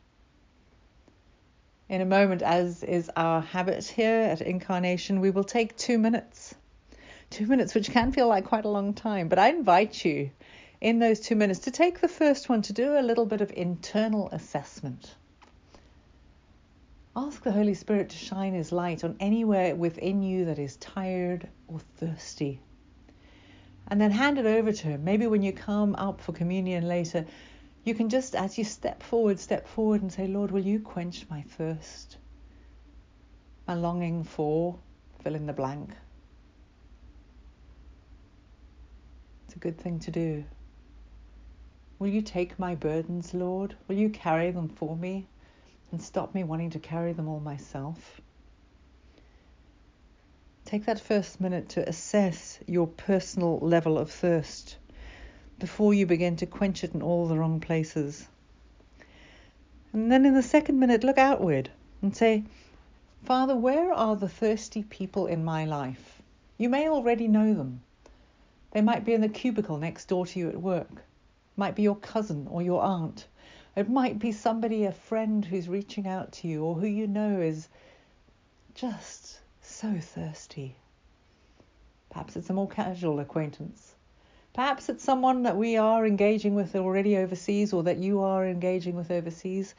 In 1.88 2.00
a 2.00 2.04
moment, 2.04 2.42
as 2.42 2.82
is 2.82 3.12
our 3.14 3.40
habit 3.40 3.84
here 3.84 4.22
at 4.22 4.40
Incarnation, 4.40 5.20
we 5.20 5.30
will 5.30 5.44
take 5.44 5.76
two 5.76 5.98
minutes. 5.98 6.52
Two 7.30 7.46
minutes, 7.46 7.76
which 7.76 7.92
can 7.92 8.10
feel 8.10 8.26
like 8.26 8.46
quite 8.46 8.64
a 8.64 8.68
long 8.68 8.92
time, 8.92 9.28
but 9.28 9.38
I 9.38 9.50
invite 9.50 10.04
you 10.04 10.32
in 10.80 10.98
those 10.98 11.20
two 11.20 11.36
minutes 11.36 11.60
to 11.60 11.70
take 11.70 12.00
the 12.00 12.08
first 12.08 12.48
one 12.48 12.62
to 12.62 12.72
do 12.72 12.98
a 12.98 13.06
little 13.06 13.24
bit 13.24 13.40
of 13.40 13.52
internal 13.52 14.28
assessment. 14.32 15.14
Ask 17.14 17.44
the 17.44 17.52
Holy 17.52 17.74
Spirit 17.74 18.08
to 18.08 18.16
shine 18.16 18.54
His 18.54 18.72
light 18.72 19.04
on 19.04 19.14
anywhere 19.20 19.76
within 19.76 20.24
you 20.24 20.46
that 20.46 20.58
is 20.58 20.74
tired 20.74 21.46
or 21.68 21.78
thirsty 21.98 22.58
and 23.92 24.00
then 24.00 24.10
hand 24.10 24.38
it 24.38 24.46
over 24.46 24.72
to 24.72 24.86
Him. 24.86 25.04
Maybe 25.04 25.26
when 25.26 25.42
you 25.42 25.52
come 25.52 25.94
up 25.96 26.22
for 26.22 26.32
communion 26.32 26.88
later, 26.88 27.26
you 27.84 27.94
can 27.94 28.08
just, 28.08 28.34
as 28.34 28.56
you 28.56 28.64
step 28.64 29.02
forward, 29.02 29.38
step 29.38 29.68
forward 29.68 30.00
and 30.00 30.10
say, 30.10 30.26
Lord, 30.26 30.50
will 30.50 30.64
you 30.64 30.80
quench 30.80 31.26
my 31.28 31.42
thirst? 31.42 32.16
My 33.68 33.74
longing 33.74 34.24
for, 34.24 34.78
fill 35.22 35.34
in 35.34 35.44
the 35.44 35.52
blank. 35.52 35.90
It's 39.44 39.56
a 39.56 39.58
good 39.58 39.76
thing 39.76 39.98
to 39.98 40.10
do. 40.10 40.42
Will 41.98 42.08
you 42.08 42.22
take 42.22 42.58
my 42.58 42.74
burdens, 42.74 43.34
Lord? 43.34 43.76
Will 43.88 43.96
you 43.96 44.08
carry 44.08 44.52
them 44.52 44.70
for 44.70 44.96
me 44.96 45.26
and 45.90 46.00
stop 46.00 46.34
me 46.34 46.44
wanting 46.44 46.70
to 46.70 46.78
carry 46.78 47.12
them 47.12 47.28
all 47.28 47.40
myself? 47.40 48.22
Take 50.72 50.86
that 50.86 51.00
first 51.00 51.38
minute 51.38 51.68
to 51.68 51.86
assess 51.86 52.58
your 52.66 52.86
personal 52.86 53.58
level 53.58 53.98
of 53.98 54.10
thirst 54.10 54.78
before 55.58 55.92
you 55.92 56.06
begin 56.06 56.34
to 56.36 56.46
quench 56.46 56.82
it 56.82 56.94
in 56.94 57.02
all 57.02 57.26
the 57.26 57.36
wrong 57.36 57.60
places. 57.60 58.26
And 59.92 60.10
then 60.10 60.24
in 60.24 60.32
the 60.32 60.42
second 60.42 60.80
minute, 60.80 61.04
look 61.04 61.18
outward 61.18 61.68
and 62.00 62.16
say, 62.16 62.44
Father, 63.22 63.54
where 63.54 63.92
are 63.92 64.16
the 64.16 64.30
thirsty 64.30 64.82
people 64.84 65.26
in 65.26 65.44
my 65.44 65.66
life? 65.66 66.22
You 66.56 66.70
may 66.70 66.88
already 66.88 67.28
know 67.28 67.52
them. 67.52 67.82
They 68.70 68.80
might 68.80 69.04
be 69.04 69.12
in 69.12 69.20
the 69.20 69.28
cubicle 69.28 69.76
next 69.76 70.06
door 70.06 70.24
to 70.24 70.38
you 70.38 70.48
at 70.48 70.62
work 70.62 71.04
might 71.54 71.74
be 71.74 71.82
your 71.82 71.96
cousin 71.96 72.46
or 72.50 72.62
your 72.62 72.80
aunt. 72.80 73.26
It 73.76 73.90
might 73.90 74.18
be 74.18 74.32
somebody, 74.32 74.84
a 74.84 74.92
friend 74.92 75.44
who's 75.44 75.68
reaching 75.68 76.06
out 76.06 76.32
to 76.32 76.48
you 76.48 76.64
or 76.64 76.76
who 76.76 76.86
you 76.86 77.06
know 77.06 77.42
is 77.42 77.68
just 78.74 79.41
so 79.82 79.98
thirsty. 79.98 80.76
Perhaps 82.08 82.36
it's 82.36 82.48
a 82.48 82.52
more 82.52 82.68
casual 82.68 83.18
acquaintance. 83.18 83.96
Perhaps 84.54 84.88
it's 84.88 85.02
someone 85.02 85.42
that 85.42 85.56
we 85.56 85.76
are 85.76 86.06
engaging 86.06 86.54
with 86.54 86.76
already 86.76 87.16
overseas 87.16 87.72
or 87.72 87.82
that 87.82 87.98
you 87.98 88.20
are 88.20 88.46
engaging 88.46 88.94
with 88.94 89.10
overseas. 89.10 89.74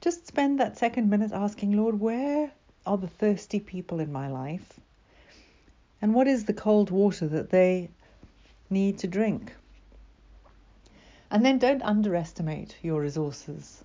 Just 0.00 0.28
spend 0.28 0.60
that 0.60 0.78
second 0.78 1.10
minute 1.10 1.32
asking, 1.32 1.76
Lord, 1.76 1.98
where 1.98 2.52
are 2.86 2.96
the 2.96 3.08
thirsty 3.08 3.58
people 3.58 3.98
in 3.98 4.12
my 4.12 4.28
life? 4.28 4.78
And 6.00 6.14
what 6.14 6.28
is 6.28 6.44
the 6.44 6.54
cold 6.54 6.92
water 6.92 7.26
that 7.26 7.50
they 7.50 7.90
need 8.70 8.96
to 8.98 9.08
drink? 9.08 9.52
And 11.32 11.44
then 11.44 11.58
don't 11.58 11.82
underestimate 11.82 12.76
your 12.80 13.00
resources. 13.00 13.82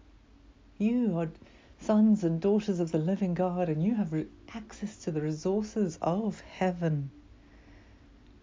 You 0.77 1.17
are 1.17 1.29
sons 1.81 2.23
and 2.23 2.39
daughters 2.39 2.79
of 2.79 2.91
the 2.91 2.97
living 2.97 3.33
God, 3.33 3.67
and 3.67 3.83
you 3.83 3.95
have 3.95 4.13
access 4.53 4.97
to 5.03 5.11
the 5.11 5.21
resources 5.21 5.97
of 6.01 6.39
heaven. 6.41 7.09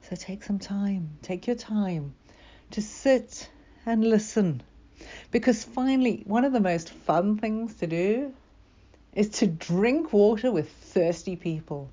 So 0.03 0.17
take 0.17 0.43
some 0.43 0.59
time, 0.59 1.11
take 1.23 1.47
your 1.47 1.57
time 1.57 2.15
to 2.73 2.83
sit 2.83 3.49
and 3.87 4.05
listen. 4.05 4.63
Because 5.31 5.65
finally, 5.65 6.23
one 6.27 6.45
of 6.45 6.53
the 6.53 6.61
most 6.61 6.91
fun 6.91 7.39
things 7.39 7.75
to 7.77 7.87
do 7.87 8.35
is 9.13 9.29
to 9.29 9.47
drink 9.47 10.13
water 10.13 10.51
with 10.51 10.71
thirsty 10.71 11.37
people. 11.37 11.89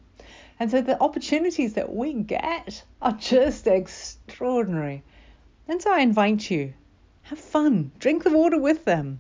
And 0.60 0.72
so 0.72 0.82
the 0.82 1.02
opportunities 1.02 1.74
that 1.74 1.94
we 1.94 2.14
get 2.14 2.84
are 3.02 3.14
just 3.14 3.68
extraordinary. 3.68 5.04
And 5.68 5.82
so 5.82 5.92
I 5.94 6.00
invite 6.00 6.50
you 6.50 6.74
have 7.24 7.40
fun. 7.40 7.92
Drink 8.00 8.24
the 8.24 8.30
water 8.30 8.60
with 8.60 8.86
them. 8.86 9.20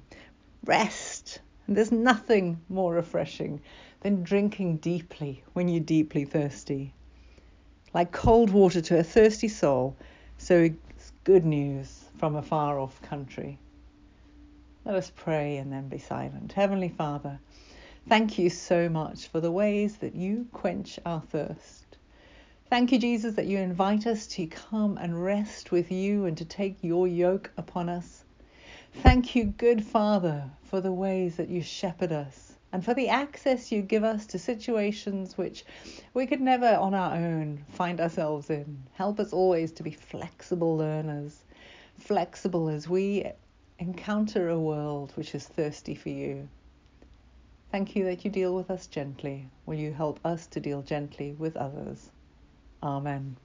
Rest. 0.63 1.39
And 1.67 1.75
there's 1.75 1.91
nothing 1.91 2.61
more 2.69 2.93
refreshing 2.93 3.61
than 4.01 4.23
drinking 4.23 4.77
deeply 4.77 5.43
when 5.53 5.67
you're 5.67 5.83
deeply 5.83 6.25
thirsty. 6.25 6.93
Like 7.93 8.11
cold 8.11 8.49
water 8.49 8.81
to 8.81 8.99
a 8.99 9.03
thirsty 9.03 9.47
soul, 9.47 9.95
so 10.37 10.63
it's 10.95 11.11
good 11.23 11.45
news 11.45 12.05
from 12.17 12.35
a 12.35 12.41
far 12.41 12.79
off 12.79 13.01
country. 13.01 13.57
Let 14.85 14.95
us 14.95 15.11
pray 15.15 15.57
and 15.57 15.71
then 15.71 15.87
be 15.87 15.97
silent. 15.97 16.53
Heavenly 16.53 16.89
Father, 16.89 17.39
thank 18.07 18.37
you 18.37 18.51
so 18.51 18.89
much 18.89 19.27
for 19.27 19.39
the 19.39 19.51
ways 19.51 19.97
that 19.97 20.13
you 20.13 20.47
quench 20.51 20.99
our 21.05 21.21
thirst. 21.21 21.97
Thank 22.69 22.91
you, 22.91 22.99
Jesus, 22.99 23.35
that 23.35 23.47
you 23.47 23.57
invite 23.57 24.05
us 24.05 24.27
to 24.27 24.45
come 24.47 24.97
and 24.97 25.23
rest 25.23 25.71
with 25.71 25.91
you 25.91 26.25
and 26.25 26.37
to 26.37 26.45
take 26.45 26.83
your 26.83 27.07
yoke 27.07 27.49
upon 27.57 27.89
us. 27.89 28.24
Thank 29.01 29.35
you, 29.35 29.45
good 29.45 29.85
Father, 29.85 30.49
for 30.63 30.81
the 30.81 30.91
ways 30.91 31.35
that 31.35 31.49
you 31.49 31.61
shepherd 31.61 32.11
us 32.11 32.53
and 32.71 32.83
for 32.83 32.93
the 32.93 33.09
access 33.09 33.71
you 33.71 33.81
give 33.81 34.03
us 34.03 34.25
to 34.27 34.39
situations 34.39 35.37
which 35.37 35.63
we 36.13 36.25
could 36.25 36.41
never 36.41 36.75
on 36.75 36.93
our 36.93 37.15
own 37.15 37.63
find 37.69 38.01
ourselves 38.01 38.49
in. 38.49 38.83
Help 38.93 39.19
us 39.19 39.31
always 39.31 39.71
to 39.73 39.83
be 39.83 39.91
flexible 39.91 40.75
learners, 40.75 41.43
flexible 41.97 42.67
as 42.67 42.89
we 42.89 43.31
encounter 43.79 44.49
a 44.49 44.59
world 44.59 45.11
which 45.15 45.35
is 45.35 45.47
thirsty 45.47 45.95
for 45.95 46.09
you. 46.09 46.49
Thank 47.71 47.95
you 47.95 48.05
that 48.05 48.25
you 48.25 48.31
deal 48.31 48.55
with 48.55 48.69
us 48.69 48.87
gently. 48.87 49.49
Will 49.65 49.75
you 49.75 49.93
help 49.93 50.19
us 50.25 50.47
to 50.47 50.59
deal 50.59 50.81
gently 50.81 51.33
with 51.37 51.55
others? 51.57 52.09
Amen. 52.81 53.37